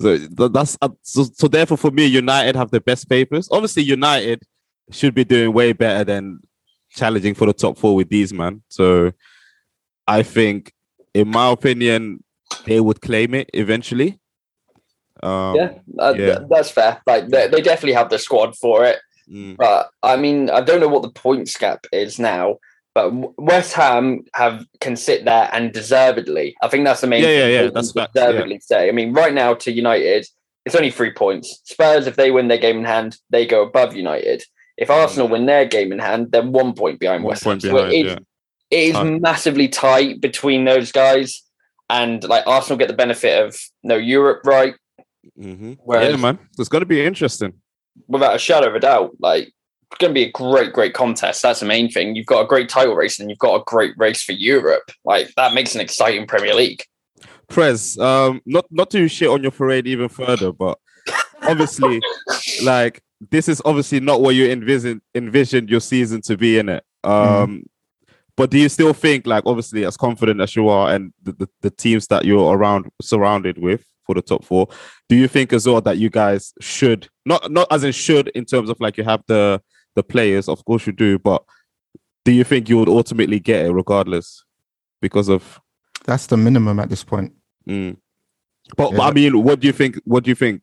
[0.00, 1.48] So that's so, so.
[1.48, 3.48] Therefore, for me, United have the best papers.
[3.50, 4.42] Obviously, United
[4.90, 6.40] should be doing way better than
[6.90, 8.62] challenging for the top four with these man.
[8.68, 9.12] So,
[10.06, 10.72] I think,
[11.14, 12.24] in my opinion,
[12.64, 14.18] they would claim it eventually.
[15.22, 16.36] Um, yeah, uh, yeah.
[16.36, 17.02] th- that's fair.
[17.06, 18.98] Like they, they definitely have the squad for it.
[19.30, 22.58] mm, But I mean, I don't know what the points gap is now.
[22.94, 26.56] But West Ham have can sit there and deservedly.
[26.62, 27.22] I think that's the main.
[27.22, 28.26] Yeah, yeah, yeah, that's fact, yeah.
[28.26, 28.88] deservedly say.
[28.88, 30.26] I mean, right now to United,
[30.64, 31.60] it's only three points.
[31.64, 34.42] Spurs, if they win their game in hand, they go above United.
[34.78, 37.58] If Arsenal win their game in hand, they're one point behind One West Ham.
[37.60, 38.18] So behind, it is, yeah.
[38.70, 39.20] it is Tight.
[39.20, 41.42] massively tight between those guys,
[41.90, 44.74] and like Arsenal get the benefit of no Europe right,
[45.38, 45.74] Mm-hmm.
[45.84, 46.38] Whereas- yeah, man.
[46.58, 47.52] It's going to be interesting.
[48.06, 49.10] without a shadow of a doubt.
[49.20, 49.48] Like
[49.90, 51.42] it's going to be a great, great contest.
[51.42, 52.14] That's the main thing.
[52.16, 54.90] You've got a great title race, and you've got a great race for Europe.
[55.04, 56.82] Like that makes an exciting Premier League.
[57.48, 60.78] Prez, um, not not to shit on your parade even further, but
[61.42, 62.00] obviously,
[62.62, 66.84] like this is obviously not what you envisioned envisioned your season to be in it.
[67.04, 67.64] Um,
[68.36, 71.48] but do you still think, like, obviously, as confident as you are, and the, the,
[71.62, 74.68] the teams that you're around surrounded with for the top four,
[75.08, 78.44] do you think as well that you guys should not not as in should in
[78.44, 79.60] terms of like you have the
[79.96, 81.42] the players, of course you do, but
[82.24, 84.44] do you think you would ultimately get it regardless
[85.00, 85.60] because of
[86.04, 87.32] That's the minimum at this point.
[87.68, 87.96] Mm.
[88.76, 90.00] But, but I mean, what do you think?
[90.04, 90.62] What do you think?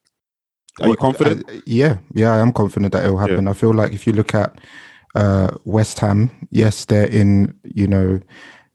[0.82, 1.50] Are you confident?
[1.50, 3.48] uh, yeah, yeah, I am confident that it will happen.
[3.48, 4.60] I feel like if you look at
[5.16, 7.54] uh, West Ham, yes, they're in.
[7.64, 8.20] You know,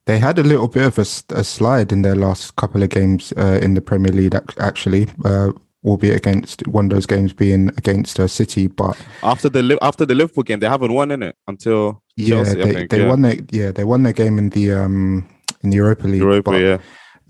[0.07, 1.05] they had a little bit of a
[1.45, 4.35] slide in their last couple of games uh, in the Premier League.
[4.59, 5.53] Actually, uh,
[5.85, 10.15] albeit against one of those games being against uh, City, but after the after the
[10.15, 12.55] Liverpool game, they haven't won in it until yeah, Chelsea.
[12.55, 13.09] They, they yeah.
[13.09, 15.29] won their yeah they won their game in the um
[15.63, 16.21] in the Europa League.
[16.21, 16.59] Europa.
[16.59, 16.79] Yeah,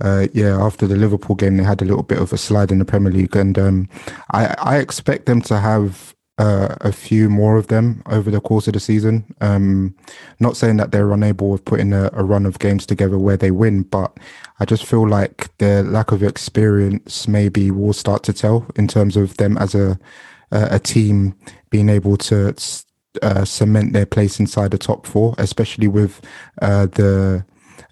[0.01, 2.79] uh, yeah, after the Liverpool game, they had a little bit of a slide in
[2.79, 3.89] the Premier League, and um,
[4.33, 8.67] I, I expect them to have uh, a few more of them over the course
[8.67, 9.35] of the season.
[9.41, 9.95] Um,
[10.39, 13.51] not saying that they're unable of putting a, a run of games together where they
[13.51, 14.17] win, but
[14.59, 19.17] I just feel like their lack of experience maybe will start to tell in terms
[19.17, 19.99] of them as a
[20.53, 21.35] a, team
[21.71, 22.55] being able to
[23.23, 26.21] uh, cement their place inside the top four, especially with
[26.63, 27.45] uh, the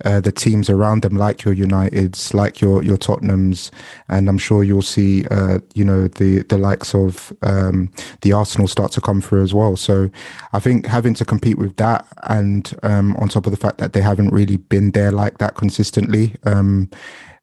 [0.05, 3.71] uh, the teams around them, like your Uniteds, like your your Tottenhams,
[4.09, 7.91] and I'm sure you'll see, uh, you know, the the likes of um,
[8.23, 9.77] the Arsenal start to come through as well.
[9.77, 10.11] So
[10.53, 13.93] I think having to compete with that, and um, on top of the fact that
[13.93, 16.37] they haven't really been there like that consistently.
[16.45, 16.91] Um,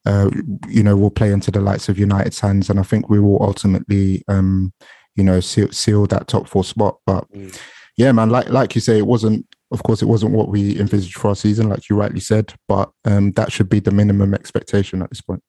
[0.08, 0.30] uh,
[0.70, 3.42] you know, will play into the likes of United's hands, and I think we will
[3.42, 4.72] ultimately, um,
[5.16, 7.00] you know, seal, seal that top four spot.
[7.08, 7.60] But Mm.
[7.98, 9.48] yeah, man, like like you say, it wasn't.
[9.72, 12.54] Of course, it wasn't what we envisaged for our season, like you rightly said.
[12.68, 15.42] But um, that should be the minimum expectation at this point.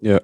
[0.00, 0.20] Yeah.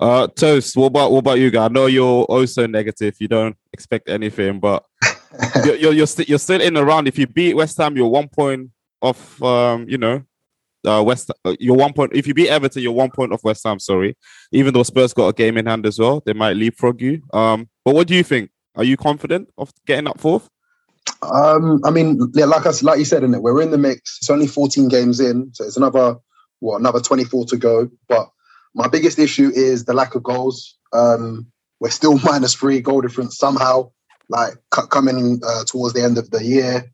[0.00, 0.76] Uh, Toast.
[0.76, 1.70] What about what about you, guys?
[1.70, 3.16] I know you're also negative.
[3.20, 4.84] You don't expect anything, but
[5.64, 7.06] you're you're you're, sti- you're still in the round.
[7.06, 8.70] If you beat West Ham, you're one point
[9.02, 9.42] off.
[9.42, 10.22] Um, you know,
[10.86, 11.30] uh, West.
[11.44, 12.12] Uh, you're one point.
[12.14, 13.78] If you beat Everton, you're one point off West Ham.
[13.78, 14.16] Sorry,
[14.52, 17.22] even though Spurs got a game in hand as well, they might leapfrog you.
[17.32, 18.50] Um, but what do you think?
[18.74, 20.48] Are you confident of getting up fourth?
[21.22, 24.18] Um, I mean, yeah, like us, like you said, in it, we're in the mix.
[24.20, 26.16] It's only 14 games in, so it's another
[26.60, 27.90] what another 24 to go.
[28.08, 28.30] But
[28.74, 30.76] my biggest issue is the lack of goals.
[30.92, 31.48] Um,
[31.80, 33.92] we're still minus three goal difference somehow.
[34.30, 36.92] Like c- coming uh, towards the end of the year,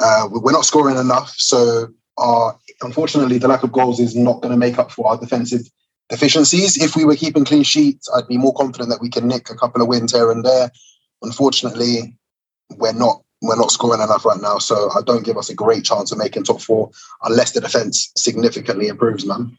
[0.00, 1.34] uh, we- we're not scoring enough.
[1.38, 1.88] So,
[2.18, 5.62] our unfortunately, the lack of goals is not going to make up for our defensive
[6.10, 6.82] deficiencies.
[6.82, 9.56] If we were keeping clean sheets, I'd be more confident that we can nick a
[9.56, 10.70] couple of wins here and there.
[11.22, 12.16] Unfortunately,
[12.76, 14.58] we're not we're not scoring enough right now.
[14.58, 16.90] So I don't give us a great chance of making top four
[17.22, 19.56] unless the defense significantly improves, man.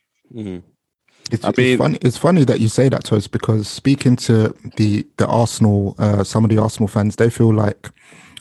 [1.32, 1.97] It's, I it's funny.
[2.01, 6.45] It's funny that you say that, Toast, because speaking to the the Arsenal, uh, some
[6.45, 7.89] of the Arsenal fans, they feel like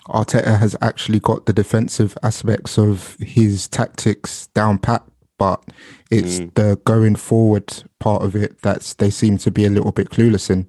[0.08, 5.02] Arteta has actually got the defensive aspects of his tactics down pat,
[5.36, 5.62] but
[6.10, 6.54] it's Mm.
[6.54, 10.48] the going forward part of it that they seem to be a little bit clueless
[10.48, 10.66] in.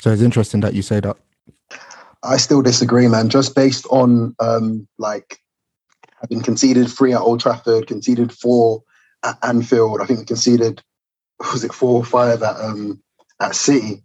[0.00, 1.16] So it's interesting that you say that.
[2.22, 3.28] I still disagree, man.
[3.28, 5.38] Just based on um, like
[6.20, 8.82] having conceded three at Old Trafford, conceded four
[9.24, 10.00] at Anfield.
[10.00, 10.82] I think we conceded
[11.52, 13.02] was it four or five at um,
[13.40, 14.02] at City.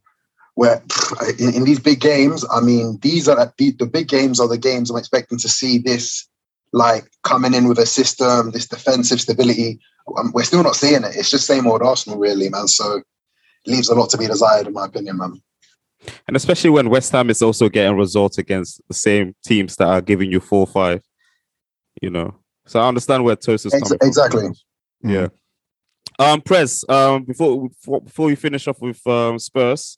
[0.56, 0.84] Where
[1.40, 4.58] in, in these big games, I mean, these are the, the big games are the
[4.58, 6.28] games I'm expecting to see this
[6.74, 9.80] like coming in with a system, this defensive stability.
[10.18, 11.16] Um, we're still not seeing it.
[11.16, 12.68] It's just same old Arsenal, really, man.
[12.68, 13.02] So
[13.66, 15.42] leaves a lot to be desired, in my opinion, man.
[16.28, 20.02] And especially when West Ham is also getting results against the same teams that are
[20.02, 21.02] giving you four five.
[22.02, 22.36] You know.
[22.66, 24.08] So I understand where Toast is Ex- coming from.
[24.08, 24.48] exactly.
[25.04, 25.28] Yeah.
[26.20, 26.84] Um, Press.
[26.88, 29.98] Um, before before, before we finish off with um, Spurs,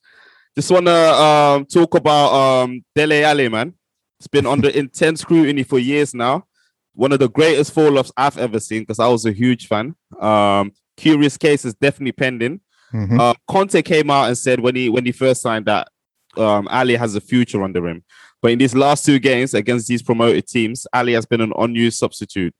[0.55, 3.73] just wanna um talk about um Dele Alli, man.
[4.19, 6.45] It's been under intense scrutiny for years now.
[6.93, 9.95] One of the greatest fall offs I've ever seen because I was a huge fan.
[10.19, 12.61] Um, curious case is definitely pending.
[12.93, 13.19] Mhm.
[13.19, 15.89] Uh, Conte came out and said when he when he first signed that
[16.37, 18.03] um, Alli has a future under him.
[18.41, 21.97] But in these last two games against these promoted teams, Alli has been an unused
[21.97, 22.53] substitute.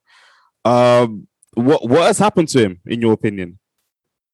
[0.64, 3.60] Um, what what has happened to him in your opinion?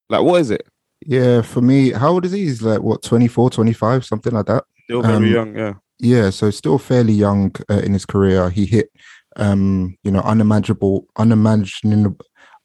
[0.08, 0.66] Like, what is it?
[1.04, 2.44] Yeah, for me, how old is he?
[2.44, 4.64] He's like what 24, 25, something like that.
[4.84, 5.74] Still very Um, young, yeah.
[5.98, 8.50] Yeah, so still fairly young uh, in his career.
[8.50, 8.90] He hit,
[9.36, 12.16] um, you know, unimaginable, unimaginable,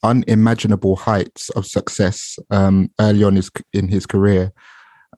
[0.04, 4.54] unimaginable heights of success um, early on his in his career.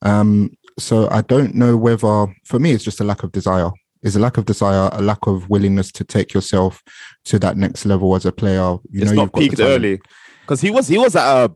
[0.02, 3.72] Um, so I don't know whether, for me, it's just a lack of desire.
[4.02, 6.82] Is a lack of desire, a lack of willingness to take yourself
[7.26, 8.78] to that next level as a player.
[8.90, 10.00] You it's know, not you've peaked early
[10.42, 11.54] because he was he was at a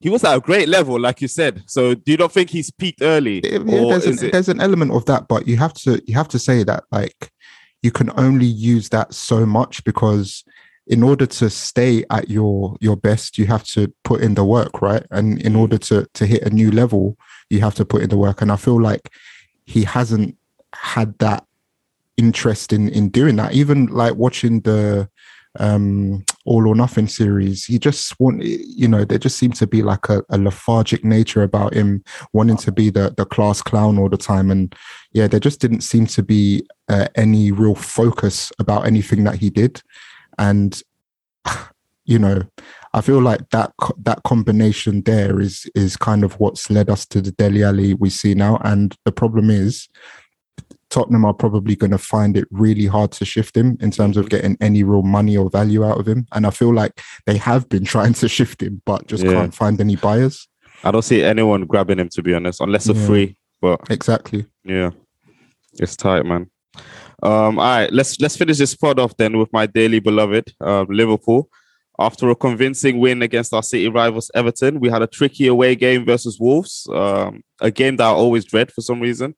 [0.00, 1.62] he was at a great level, like you said.
[1.66, 4.32] So, do you not think he's peaked early, Yeah, there's, an, it?
[4.32, 7.30] there's an element of that, but you have to you have to say that like
[7.82, 10.42] you can only use that so much because
[10.86, 14.82] in order to stay at your your best, you have to put in the work,
[14.82, 15.04] right?
[15.10, 15.60] And in mm.
[15.60, 17.16] order to to hit a new level,
[17.50, 18.40] you have to put in the work.
[18.40, 19.10] And I feel like
[19.66, 20.36] he hasn't
[20.74, 21.44] had that
[22.16, 23.52] interest in in doing that.
[23.52, 25.08] Even like watching the
[25.58, 29.82] um all or nothing series he just want you know there just seemed to be
[29.82, 34.08] like a, a lethargic nature about him wanting to be the the class clown all
[34.08, 34.76] the time and
[35.12, 39.50] yeah there just didn't seem to be uh, any real focus about anything that he
[39.50, 39.82] did
[40.38, 40.82] and
[42.04, 42.42] you know
[42.92, 47.20] i feel like that that combination there is is kind of what's led us to
[47.20, 49.88] the Dele Alli we see now and the problem is
[50.90, 54.28] Tottenham are probably going to find it really hard to shift him in terms of
[54.28, 56.26] getting any real money or value out of him.
[56.32, 59.34] And I feel like they have been trying to shift him, but just Yeah.
[59.34, 60.48] can't find any buyers.
[60.82, 63.06] I don't see anyone grabbing him to be honest, unless a Yeah.
[63.06, 63.36] free.
[63.60, 64.46] But Exactly.
[64.64, 64.90] yeah,
[65.78, 66.50] it's tight, man.
[67.22, 70.86] Um, all right, let's let's finish this pod off then with my daily beloved, um,
[70.90, 71.48] Liverpool.
[72.00, 76.06] After a convincing win against our city rivals Everton, we had a tricky away game
[76.06, 79.34] versus Wolves, um, a game that I always dread for some reason.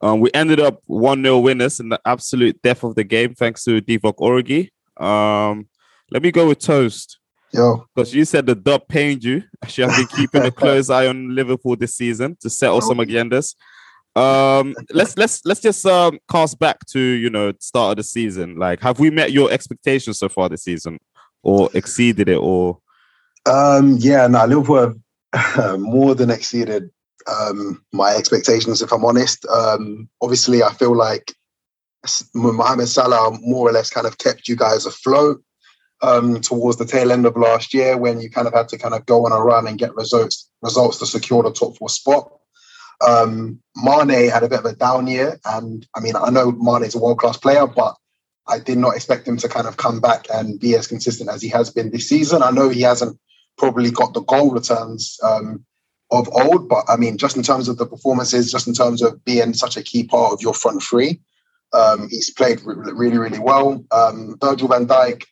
[0.00, 3.62] Um, we ended up 1 0 winners in the absolute death of the game, thanks
[3.64, 4.70] to Divock Origi.
[5.00, 5.68] Um,
[6.10, 7.20] let me go with Toast
[7.52, 9.44] Yo, because you said the dub pained you.
[9.62, 13.54] Actually, I've been keeping a close eye on Liverpool this season to settle some agendas.
[14.16, 18.56] Um, let's let's let's just um, cast back to you know start of the season.
[18.56, 20.98] Like, have we met your expectations so far this season,
[21.42, 22.78] or exceeded it, or
[23.46, 24.94] Um, yeah, no, Liverpool
[25.32, 26.90] have more than exceeded
[27.26, 29.46] um, my expectations, if I'm honest.
[29.46, 31.34] Um, obviously, I feel like
[32.34, 35.42] Mohamed Salah more or less kind of kept you guys afloat
[36.02, 38.94] um, towards the tail end of last year when you kind of had to kind
[38.94, 42.32] of go on a run and get results results to secure the top four spot.
[43.06, 46.84] Um, Mane had a bit of a down year, and I mean, I know Mane
[46.84, 47.96] is a world class player, but
[48.48, 51.42] I did not expect him to kind of come back and be as consistent as
[51.42, 52.42] he has been this season.
[52.42, 53.18] I know he hasn't
[53.58, 55.64] probably got the goal returns um,
[56.10, 59.24] of old, but I mean, just in terms of the performances, just in terms of
[59.24, 61.20] being such a key part of your front three,
[61.72, 63.84] um, he's played re- really, really well.
[63.92, 65.24] Um, Virgil van Dijk,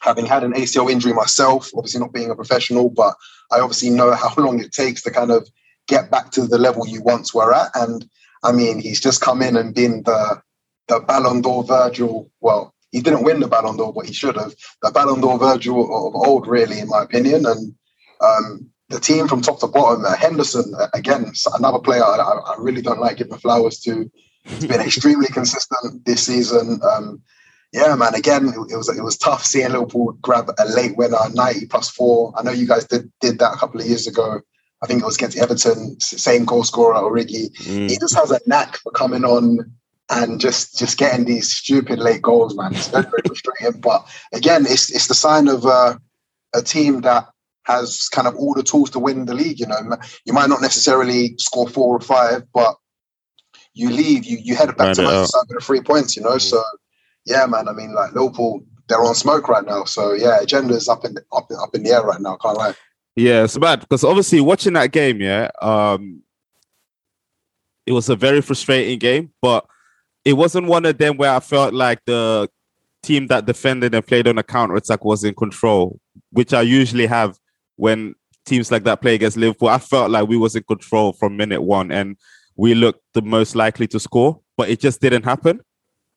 [0.00, 3.14] having had an ACL injury myself, obviously not being a professional, but
[3.50, 5.48] I obviously know how long it takes to kind of
[5.86, 7.70] get back to the level you once were at.
[7.74, 8.06] And
[8.42, 10.42] I mean, he's just come in and been the
[10.88, 12.30] the Ballon d'Or Virgil.
[12.40, 14.54] Well, he didn't win the Ballon d'Or, but he should have.
[14.82, 17.44] The Ballon d'Or Virgil of old, really, in my opinion.
[17.46, 17.74] And
[18.20, 22.54] um, the team from top to bottom, uh, Henderson, uh, again, another player I, I
[22.58, 24.10] really don't like giving flowers to.
[24.44, 26.80] He's been extremely consistent this season.
[26.88, 27.22] Um,
[27.72, 28.14] yeah, man.
[28.14, 31.90] Again, it, it was it was tough seeing Liverpool grab a late winner, ninety plus
[31.90, 32.32] four.
[32.36, 34.40] I know you guys did did that a couple of years ago.
[34.82, 37.88] I think it was against Everton, same goal scorer, Origi Mm.
[37.90, 39.72] he just has a knack for coming on
[40.10, 42.74] and just just getting these stupid late goals, man.
[42.74, 43.80] It's very, very frustrating.
[43.80, 45.96] But again, it's it's the sign of uh,
[46.54, 47.26] a team that
[47.64, 49.60] has kind of all the tools to win the league.
[49.60, 49.78] You know,
[50.24, 52.76] you might not necessarily score four or five, but
[53.72, 55.12] you leave, you you head back Grind to it out.
[55.12, 56.16] Manchester with the three points.
[56.16, 56.62] You know, so
[57.26, 57.68] yeah, man.
[57.68, 59.84] I mean, like Liverpool, they're on smoke right now.
[59.84, 62.36] So yeah, agenda is up in up up in the air right now.
[62.36, 62.74] Can't lie.
[63.16, 66.22] Yeah, it's bad because obviously watching that game, yeah, um,
[67.86, 69.66] it was a very frustrating game, but
[70.24, 72.48] it wasn't one of them where I felt like the
[73.02, 76.00] team that defended and played on a counter attack was in control,
[76.30, 77.38] which I usually have
[77.76, 78.14] when
[78.46, 79.68] teams like that play against Liverpool.
[79.68, 82.16] I felt like we was in control from minute one and
[82.56, 85.60] we looked the most likely to score, but it just didn't happen.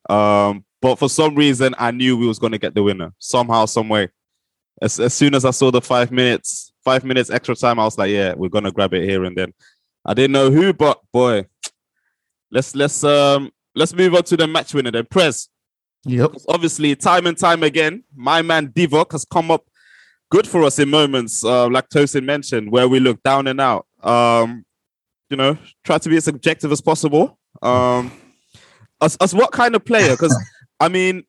[0.09, 3.65] Um, but for some reason, I knew we was going to get the winner somehow,
[3.65, 4.09] some way.
[4.81, 7.97] As, as soon as I saw the five minutes, five minutes extra time, I was
[7.97, 9.53] like, yeah, we're gonna grab it here and then.
[10.05, 11.47] I didn't know who, but boy,
[12.49, 15.05] let's let's um let's move on to the match winner then.
[15.05, 15.49] Press.
[16.05, 16.31] Yep.
[16.49, 19.65] Obviously, time and time again, my man Divock has come up
[20.29, 23.85] good for us in moments, uh, like Tosin mentioned, where we look down and out.
[24.03, 24.65] Um,
[25.29, 27.37] you know, try to be as objective as possible.
[27.61, 28.11] Um,
[29.01, 30.11] as, as what kind of player?
[30.11, 30.37] Because
[30.79, 31.23] I mean,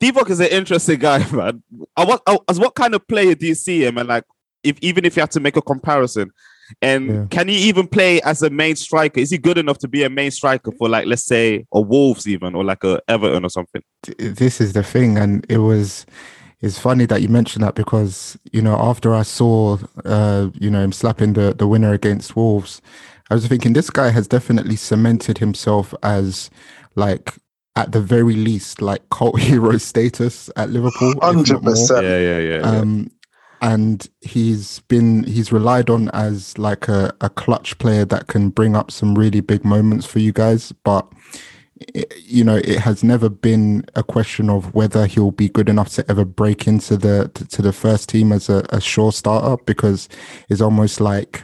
[0.00, 1.62] Divock is an interesting guy, man.
[1.96, 3.98] Uh, what, uh, as what kind of player do you see him?
[3.98, 4.24] And like,
[4.62, 6.30] if even if you have to make a comparison,
[6.82, 7.24] and Yeah.
[7.30, 9.20] can he even play as a main striker?
[9.20, 12.26] Is he good enough to be a main striker for like, let's say, a Wolves
[12.26, 13.82] even, or like a Everton or something?
[14.18, 16.04] this is the thing and it was
[16.60, 20.82] it's funny that you mentioned that because you know after i saw uh you know
[20.82, 22.82] him slapping the the winner against wolves
[23.30, 26.50] i was thinking this guy has definitely cemented himself as
[26.96, 27.34] like
[27.76, 32.04] at the very least like cult hero status at liverpool Hundred percent.
[32.04, 32.58] Yeah, yeah, yeah.
[32.60, 32.78] yeah.
[32.78, 33.10] um
[33.64, 38.76] and he's been he's relied on as like a, a clutch player that can bring
[38.76, 41.10] up some really big moments for you guys but
[41.94, 45.88] it, you know it has never been a question of whether he'll be good enough
[45.88, 49.60] to ever break into the to, to the first team as a, a sure starter
[49.64, 50.10] because
[50.50, 51.42] it's almost like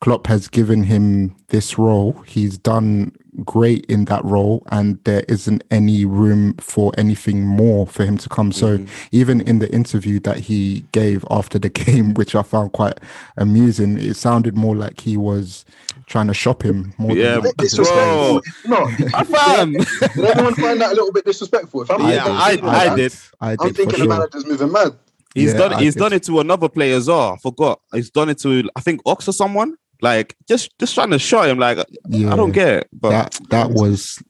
[0.00, 2.12] Klopp has given him this role.
[2.26, 3.12] He's done
[3.44, 8.28] great in that role, and there isn't any room for anything more for him to
[8.28, 8.52] come.
[8.52, 8.92] So, mm-hmm.
[9.12, 12.98] even in the interview that he gave after the game, which I found quite
[13.36, 15.64] amusing, it sounded more like he was
[16.06, 17.16] trying to shop him more.
[17.16, 18.42] Yeah, than Disrespectful.
[18.66, 19.72] No, I fam.
[19.72, 21.82] did anyone find that a little bit disrespectful?
[21.82, 23.14] If I'm Yeah, I- I did.
[23.40, 24.92] I I'm did for thinking the manager's moving mad.
[25.34, 25.72] He's Yeah, done.
[25.74, 26.00] I He's did.
[26.00, 27.32] done it to another player as well.
[27.32, 27.80] I forgot.
[27.92, 29.76] He's done it to I think Ox or someone.
[30.04, 31.58] Like just just trying to show him.
[31.58, 31.78] Like
[32.08, 32.32] Yeah.
[32.32, 32.88] I don't get it.
[32.92, 34.22] But that that was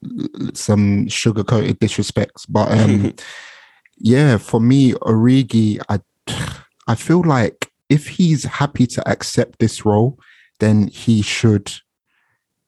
[0.55, 2.47] some sugar coated disrespect.
[2.49, 3.12] But um,
[3.99, 5.99] yeah, for me, Origi, I
[6.87, 10.16] I feel like if he's happy to accept this role,
[10.61, 11.72] then he should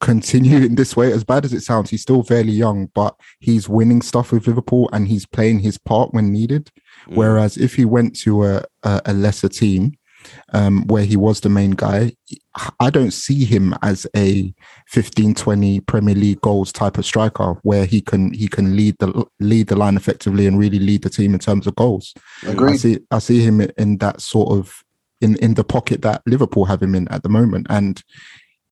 [0.01, 1.13] continue in this way.
[1.13, 4.91] As bad as it sounds, he's still fairly young, but he's winning stuff with Liverpool
[4.93, 6.73] and he's playing his part when needed.
[7.07, 7.15] Mm.
[7.15, 9.93] Whereas if he went to a a, a lesser team,
[10.53, 12.13] um, where he was the main guy,
[12.81, 14.53] I don't see him as a
[14.89, 19.25] 15, 20 Premier League goals type of striker where he can he can lead the
[19.41, 22.15] lead the line effectively and really lead the team in terms of goals.
[22.75, 24.83] I see I see him in that sort of
[25.21, 28.03] in in the pocket that Liverpool have him in at the moment, and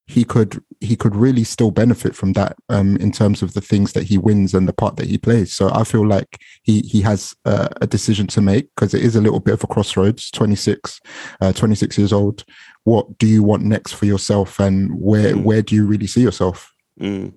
[0.06, 3.94] he could he could really still benefit from that um, in terms of the things
[3.94, 5.54] that he wins and the part that he plays.
[5.54, 9.16] So I feel like he he has uh, a decision to make because it is
[9.16, 10.30] a little bit of a crossroads.
[10.30, 11.00] 26,
[11.40, 12.44] uh, 26 years old.
[12.84, 15.42] What do you want next for yourself, and where Mm.
[15.44, 16.70] where do you really see yourself?
[17.00, 17.32] Mm.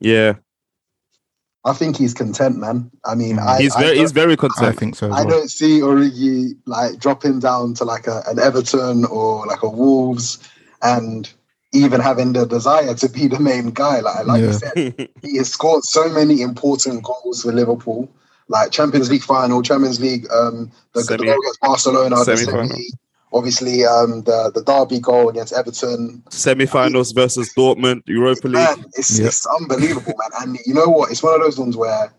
[0.00, 0.34] Yeah,
[1.64, 2.90] I think he's content, man.
[3.04, 4.58] I mean, I, he's I very don't- he's very content.
[4.58, 4.78] I content.
[4.80, 5.06] think so.
[5.06, 9.62] As I don't see Origi like dropping down to like a, an Everton or like
[9.62, 10.38] a Wolves
[10.82, 11.30] and
[11.72, 14.00] even having the desire to be the main guy.
[14.00, 14.46] Like like Yeah.
[14.46, 18.08] you said, he has scored so many important goals for Liverpool,
[18.48, 22.68] like Champions League final, Champions League, um, the, the goal against Barcelona, semi-final.
[22.68, 22.84] semi,
[23.32, 26.22] obviously um, the the derby goal against Everton.
[26.30, 28.54] Semi-finals versus Dortmund, Europa League.
[28.54, 29.26] Man, it's, Yeah.
[29.26, 30.42] it's unbelievable, man.
[30.42, 31.10] And you know what?
[31.12, 32.12] It's one of those ones where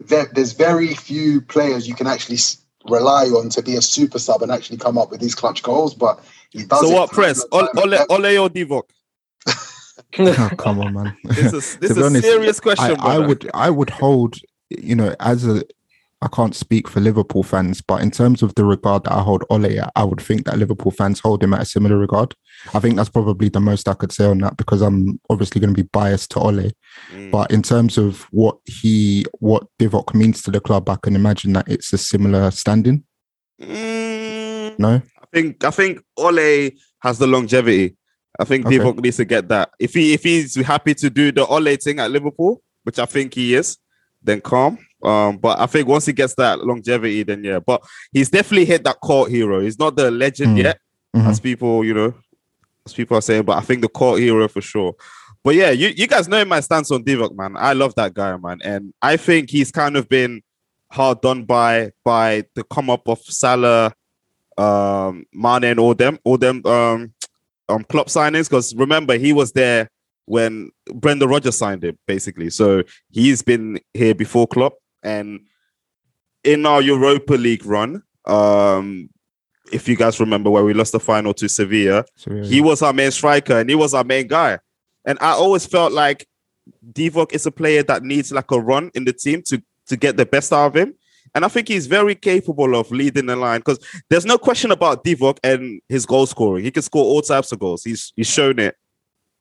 [0.00, 4.18] there, there's very few players you can actually s- rely on to be a super
[4.18, 5.94] sub and actually come up with these clutch goals.
[5.94, 6.80] But he does.
[6.80, 7.42] So it what press?
[7.52, 8.26] and Ole, time Ole.
[8.26, 8.84] Ole or Divock?
[10.18, 11.16] Oh, come on, man.
[11.24, 12.96] This is this is be a honest, serious question.
[13.00, 14.36] I, I would I would hold
[14.68, 15.62] you know as a
[16.22, 19.44] I can't speak for Liverpool fans, but in terms of the regard that I hold
[19.48, 22.34] Ole I would think that Liverpool fans hold him at a similar regard.
[22.74, 25.74] I think that's probably the most I could say on that because I'm obviously going
[25.74, 26.70] to be biased to Ole.
[27.12, 27.30] Mm.
[27.30, 31.52] But in terms of what he what Divock means to the club, I can imagine
[31.54, 33.04] that it's a similar standing.
[33.60, 34.88] Mm, No,
[35.22, 36.70] I think I think Ole
[37.00, 37.96] has the longevity.
[38.38, 38.78] I think Okay.
[38.78, 39.70] Divock needs to get that.
[39.78, 43.34] If he if he's happy to do the Ole thing at Liverpool, which I think
[43.34, 43.76] he is,
[44.22, 44.78] then calm.
[45.02, 47.58] Um, but I think once he gets that longevity, then yeah.
[47.58, 47.82] But
[48.12, 49.60] he's definitely hit that court hero.
[49.60, 50.62] He's not the legend Mm.
[50.62, 50.78] yet,
[51.16, 51.26] Mhm.
[51.28, 52.14] as people you know,
[52.86, 53.42] as people are saying.
[53.44, 54.94] But I think the court hero for sure.
[55.42, 57.56] But yeah, you, you guys know my stance on Divock, man.
[57.56, 60.42] I love that guy, man, and I think he's kind of been
[60.90, 63.94] hard done by by the come up of Salah,
[64.58, 67.14] um, Mane, and all them, all them um,
[67.68, 68.50] um, Klopp signings.
[68.50, 69.88] Because remember, he was there
[70.26, 72.50] when Brendan Rodgers signed him, basically.
[72.50, 75.40] So he's been here before Klopp, and
[76.44, 79.08] in our Europa League run, um,
[79.72, 82.92] if you guys remember where we lost the final to Sevilla, yeah, he was our
[82.92, 84.58] main striker and he was our main guy.
[85.10, 86.28] And I always felt like
[86.92, 90.16] Divock is a player that needs like a run in the team to to get
[90.16, 90.94] the best out of him.
[91.34, 95.02] And I think he's very capable of leading the line because there's no question about
[95.02, 96.64] Divock and his goal scoring.
[96.64, 97.82] He can score all types of goals.
[97.82, 98.76] He's he's shown it,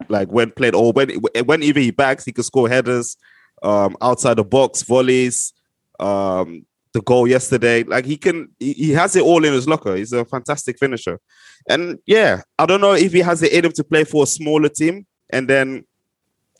[0.08, 1.12] like when played or when
[1.46, 3.16] when even he backs, he can score headers,
[3.62, 5.54] um, outside the box, volleys,
[6.00, 7.84] um, the goal yesterday.
[7.84, 9.96] Like he can, he, he has it all in his locker.
[9.96, 11.20] He's a fantastic finisher.
[11.68, 14.28] And yeah, I don't know if he has it in him to play for a
[14.28, 15.86] smaller team and then,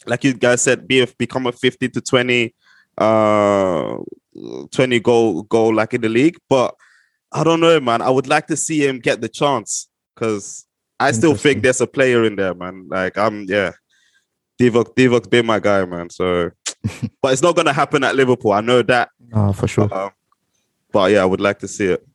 [0.06, 2.56] like you guys said, be a, become a 50 to 20
[2.98, 3.98] uh
[4.72, 6.38] 20 goal goal like in the league.
[6.50, 6.76] But
[7.32, 8.02] I don't know, man.
[8.02, 10.66] I would like to see him get the chance because
[11.00, 12.88] I still think there's a player in there, man.
[12.90, 13.72] Like I'm, yeah.
[14.60, 16.10] Divock Divock's been my guy, man.
[16.10, 16.52] So,
[17.22, 18.52] but it's not gonna happen at Liverpool.
[18.52, 19.10] I know that.
[19.34, 19.94] Ah, for sure.
[19.94, 20.12] Um,
[20.92, 22.06] but yeah, I would like to see it.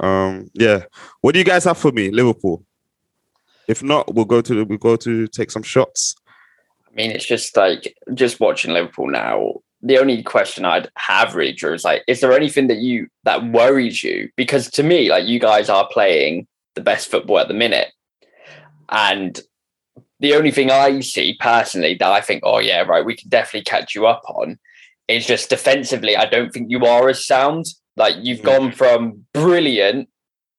[0.00, 0.84] Um, yeah.
[1.20, 2.64] What do you guys have for me, Liverpool?
[3.68, 6.14] If not, we'll go to we'll go to take some shots.
[6.88, 9.54] I mean, it's just like just watching Liverpool now.
[9.82, 13.44] The only question I'd have really, Drew, is like, is there anything that you that
[13.44, 14.30] worries you?
[14.36, 17.88] Because to me, like you guys are playing the best football at the minute,
[18.88, 19.40] and
[20.20, 23.64] the only thing I see personally that I think, oh yeah, right, we can definitely
[23.64, 24.58] catch you up on,
[25.08, 26.16] is just defensively.
[26.16, 27.66] I don't think you are as sound.
[27.96, 28.44] Like you've Mm.
[28.44, 30.08] gone from brilliant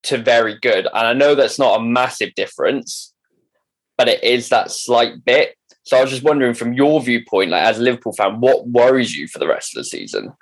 [0.05, 3.13] to very good, and I know that's not a massive difference,
[3.97, 5.55] but it is that slight bit.
[5.83, 9.15] So I was just wondering, from your viewpoint, like as a Liverpool fan, what worries
[9.15, 10.33] you for the rest of the season?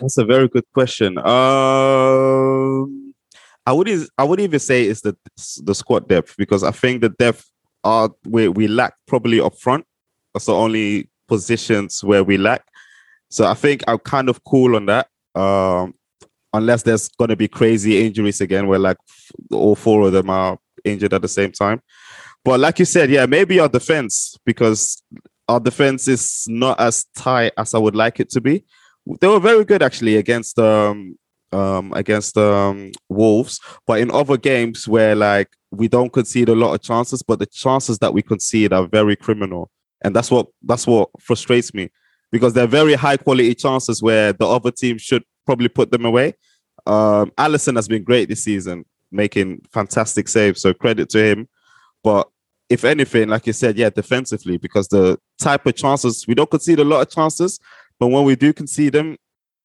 [0.00, 1.18] That's a very good question.
[1.18, 3.14] Um,
[3.66, 3.88] I would
[4.18, 5.16] I would even say it's the
[5.62, 7.50] the squad depth because I think the depth
[7.84, 9.84] are we we lack probably up front.
[10.34, 12.64] That's the only positions where we lack.
[13.28, 15.08] So I think I'm kind of cool on that.
[15.34, 15.94] Um,
[16.52, 18.98] unless there's gonna be crazy injuries again, where like
[19.50, 21.80] all four of them are injured at the same time.
[22.44, 25.02] But like you said, yeah, maybe our defense because
[25.48, 28.64] our defense is not as tight as I would like it to be.
[29.20, 31.16] They were very good actually against um
[31.52, 36.74] um against um Wolves, but in other games where like we don't concede a lot
[36.74, 39.70] of chances, but the chances that we concede are very criminal,
[40.02, 41.90] and that's what that's what frustrates me
[42.32, 46.34] because they're very high quality chances where the other team should probably put them away.
[46.86, 51.48] Um, Alisson has been great this season, making fantastic saves, so credit to him.
[52.04, 52.28] But
[52.68, 56.78] if anything, like you said, yeah, defensively, because the type of chances we don't concede
[56.78, 57.58] a lot of chances,
[57.98, 59.16] but when we do concede them,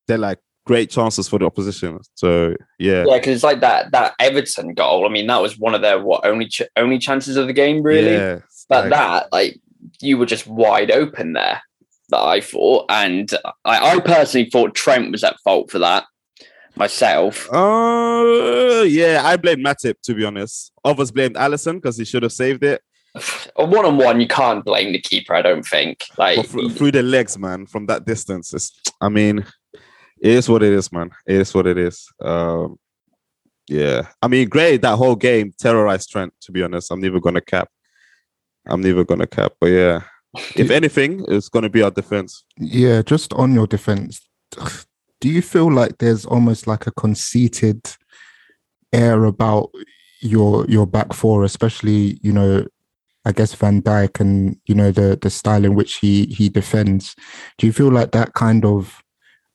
[0.08, 2.00] they're like great chances for the opposition.
[2.16, 5.06] So yeah, Yeah, because it's like that that Everton goal.
[5.06, 7.84] I mean, that was one of their what only ch- only chances of the game,
[7.84, 8.14] really.
[8.14, 9.60] Yeah, but like- that, like,
[10.02, 11.62] you were just wide open there.
[12.10, 13.32] That I thought, and
[13.64, 16.06] I, I personally thought Trent was at fault for that
[16.76, 17.52] myself.
[17.52, 20.72] Uh, yeah, I blame Matip to be honest.
[20.84, 22.82] Others blamed Alisson because he should have saved it.
[23.56, 25.34] A one on one, you can't blame the keeper.
[25.34, 26.04] I don't think.
[26.18, 28.54] Like, But through, through the legs, man, from that distance.
[28.54, 29.46] It's, I mean,
[30.22, 31.12] it is what it is, man.
[31.26, 32.06] It is what it is.
[32.22, 32.78] Um,
[33.68, 34.82] yeah, I mean, great.
[34.82, 36.34] That whole game terrorized Trent.
[36.42, 37.70] To be honest, I'm never gonna cap.
[38.68, 39.54] I'm never gonna cap.
[39.60, 40.02] But yeah,
[40.56, 42.44] if anything, it's gonna be our defense.
[42.58, 44.22] Yeah, just on your defense,
[45.22, 47.82] do you feel like there's almost like a conceited
[48.94, 49.72] air about
[50.22, 52.66] your your back four, especially you know,
[53.26, 57.16] I guess Van Dijk and you know the the style in which he he defends.
[57.58, 59.02] Do you feel like that kind of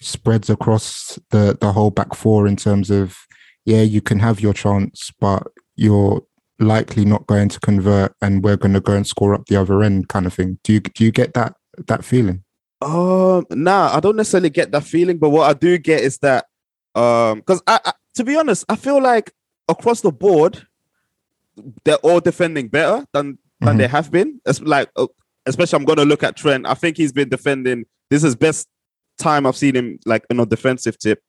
[0.00, 3.16] spreads across the the whole back four in terms of
[3.64, 6.22] yeah, you can have your chance, but you're
[6.60, 9.82] likely not going to convert, and we're going to go and score up the other
[9.82, 10.58] end, kind of thing.
[10.62, 11.54] Do you do you get that
[11.86, 12.44] that feeling?
[12.82, 16.46] Um, nah, I don't necessarily get that feeling, but what I do get is that,
[16.94, 19.32] um, because I, I, to be honest, I feel like
[19.68, 20.66] across the board,
[21.84, 23.78] they're all defending better than than Mhm.
[23.78, 24.40] they have been.
[24.46, 25.06] It's like, uh,
[25.44, 26.66] especially I'm gonna look at Trent.
[26.66, 27.84] I think he's been defending.
[28.08, 28.66] This is best
[29.18, 31.20] time I've seen him like in a defensive tip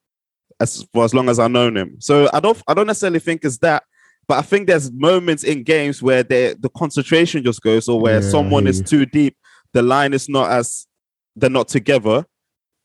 [0.62, 1.98] as for as long as I've known him.
[2.00, 3.84] So I don't, I don't necessarily think it's that.
[4.32, 8.30] But I think there's moments in games where the concentration just goes, or where Yeah,
[8.30, 9.36] someone is too deep,
[9.74, 10.88] the line is not as
[11.36, 12.26] they're not together.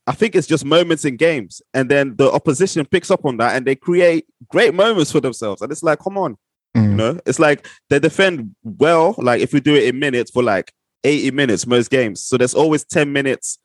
[0.08, 3.54] I think it's just moments in games, and then the opposition picks up on that,
[3.54, 5.62] and they create great moments for themselves.
[5.62, 6.32] And it's like, come on,
[6.74, 6.96] you Mm.
[6.96, 9.14] know, it's like they defend well.
[9.16, 10.72] Like if we do it in minutes for like
[11.04, 13.58] 80 minutes most games, so there's always 10 minutes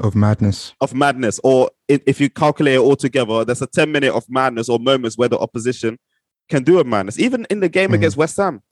[0.00, 0.74] Of madness.
[0.80, 4.68] of madness, or if you calculate it all together, there's a 10 minute of madness
[4.68, 6.00] or moments where the opposition
[6.48, 7.18] can do a madness.
[7.18, 7.94] Even in the game Mhm.
[7.94, 8.62] against West Ham,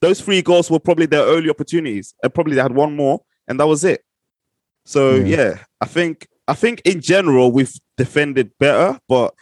[0.00, 3.58] those three goals were probably their early opportunities, and probably they had one more, and
[3.60, 4.04] that was it.
[4.84, 5.24] So Yeah.
[5.36, 9.32] yeah, I think I think in general we've defended better, but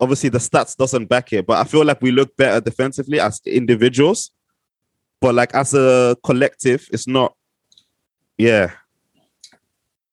[0.00, 1.46] obviously the stats doesn't back it.
[1.46, 4.30] But I feel like we look better defensively as individuals,
[5.20, 7.34] but like as a collective, it's not.
[8.38, 8.70] Yeah,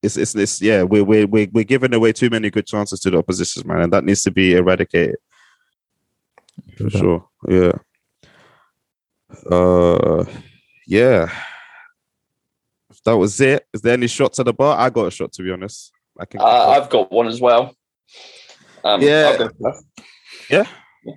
[0.02, 3.10] it's it's, it's yeah we're, we're we're we're giving away too many good chances to
[3.10, 5.16] the opposition, man, and that needs to be eradicated
[6.76, 7.28] for sure.
[7.48, 7.72] Yeah.
[9.50, 10.24] Uh,
[10.86, 11.30] yeah.
[12.90, 13.66] If that was it.
[13.72, 14.78] Is there any shots at the bar?
[14.78, 15.92] I got a shot to be honest.
[16.18, 16.40] I can.
[16.40, 17.74] Uh, I've got one as well.
[18.84, 19.32] Um, Yeah.
[19.32, 19.84] I'll go first.
[20.50, 20.64] Yeah.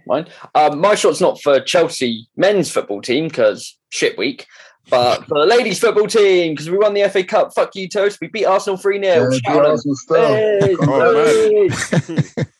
[0.06, 0.28] Mine.
[0.54, 4.46] Um, my shot's not for Chelsea men's football team because shit week,
[4.90, 8.20] But for the ladies' football team, because we won the FA Cup, fuck you, Toast.
[8.22, 9.32] We beat Arsenal 3 0.
[9.32, 9.96] Yeah, Arsenal.
[10.10, 11.94] Hey, Oh, ladies,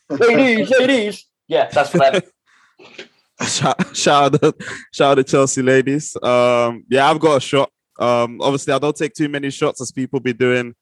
[0.10, 1.26] ladies, ladies.
[1.48, 2.22] Yeah, that's for them.
[3.94, 4.56] shout, out,
[4.92, 6.16] shout out to Chelsea ladies.
[6.22, 7.72] Um, yeah, I've got a shot.
[8.00, 10.76] Um, obviously, I don't take too many shots as people be doing.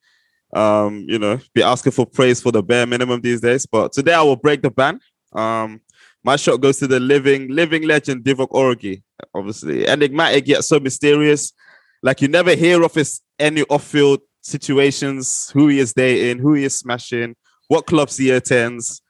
[0.54, 3.66] Um, you know, be asking for praise for the bare minimum these days.
[3.66, 5.00] But today I will break the ban.
[5.34, 5.82] Um,
[6.24, 9.04] my shot goes to the living, living legend Divock Origi.
[9.34, 11.54] Obviously, enigmatic yet so mysterious.
[12.02, 16.64] Like you never hear of his any off-field situations, who he is dating, who he
[16.64, 17.36] is smashing,
[17.68, 19.02] what clubs he attends.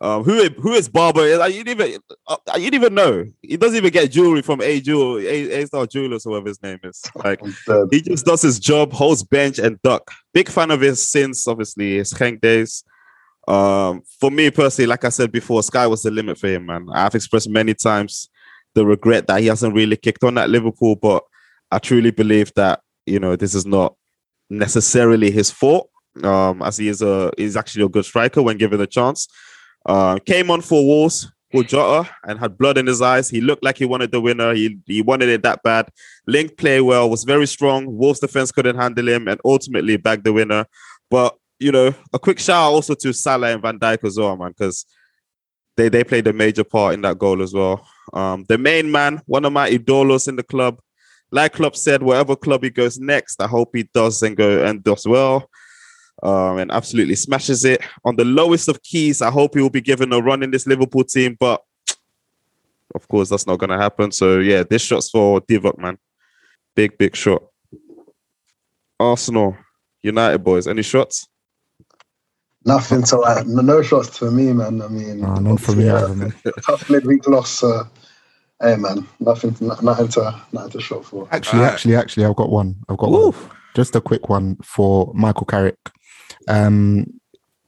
[0.00, 1.36] Um, who who is Barber?
[1.38, 3.24] Like, you didn't even uh, you didn't even know.
[3.42, 6.78] He doesn't even get jewelry from A Jewel, A, A Star Jewelers, whoever his name
[6.84, 7.02] is.
[7.16, 7.40] Like
[7.90, 10.10] he just does his job, holds bench and duck.
[10.32, 12.84] Big fan of his since obviously his Genk days.
[13.48, 16.86] Um, for me personally, like I said before, sky was the limit for him, man.
[16.92, 18.28] I've expressed many times
[18.74, 21.24] the regret that he hasn't really kicked on at Liverpool, but
[21.70, 23.94] I truly believe that you know this is not
[24.50, 25.90] necessarily his fault.
[26.22, 29.28] Um, as he is a he's actually a good striker when given a chance.
[29.86, 33.30] Uh, came on for Wolves with Jota and had blood in his eyes.
[33.30, 34.52] He looked like he wanted the winner.
[34.52, 35.88] He he wanted it that bad.
[36.26, 37.96] Link play well, was very strong.
[37.96, 40.66] Wolves defense couldn't handle him, and ultimately bagged the winner.
[41.10, 44.36] But you know, a quick shout out also to Salah and Van Dijk as well,
[44.36, 44.84] man, because
[45.76, 47.86] they they played a major part in that goal as well.
[48.12, 50.80] Um, the main man, one of my idolos in the club.
[51.32, 54.82] Like Klopp said, wherever club he goes next, I hope he does and go and
[54.82, 55.50] does well
[56.22, 59.22] um, and absolutely smashes it on the lowest of keys.
[59.22, 61.62] I hope he will be given a run in this Liverpool team, but
[62.94, 64.12] of course that's not going to happen.
[64.12, 65.98] So yeah, this shot's for Divock, man.
[66.74, 67.42] Big, big shot.
[68.98, 69.56] Arsenal,
[70.02, 71.28] United boys, any shots?
[72.64, 74.82] Nothing to like, no, no shots for me, man.
[74.82, 76.34] I mean, Nah, none for me either, man.
[76.62, 77.62] tough midweek loss.
[77.62, 77.84] Uh,
[78.60, 81.28] hey, man, nothing, to, nothing to, nothing to shot for.
[81.30, 81.74] Actually, Alright.
[81.74, 82.74] actually, actually, I've got one.
[82.88, 83.30] I've got Woo.
[83.30, 83.50] one.
[83.74, 85.76] Just a quick one for Michael Carrick.
[86.48, 87.06] Um,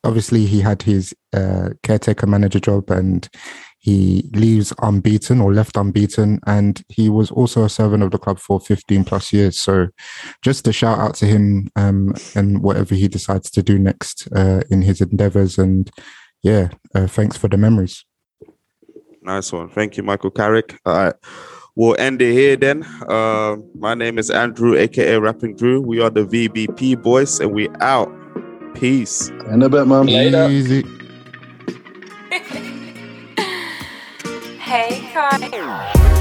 [0.05, 3.29] obviously, he had his uh, caretaker manager job, and
[3.79, 8.39] he leaves unbeaten or left unbeaten, and he was also a servant of the club
[8.39, 9.59] for 15 plus years.
[9.59, 9.89] So,
[10.43, 14.63] just a shout out to him um, and whatever he decides to do next uh,
[14.71, 15.59] in his endeavors.
[15.59, 15.91] And
[16.43, 18.05] yeah, uh, thanks for the memories.
[19.23, 19.69] Nice one.
[19.69, 20.79] Thank you, Michael Carrick.
[20.85, 21.15] All right.
[21.77, 22.83] We'll end it here then.
[23.09, 25.81] Uh, my name is Andrew, aka Rapping Drew.
[25.81, 28.11] We are the VBP boys, and we out.
[28.79, 29.29] Peace.
[29.51, 30.07] In a bit, man.
[30.07, 30.49] Later.
[30.49, 30.85] Easy.
[34.69, 36.18] Hey, Kai.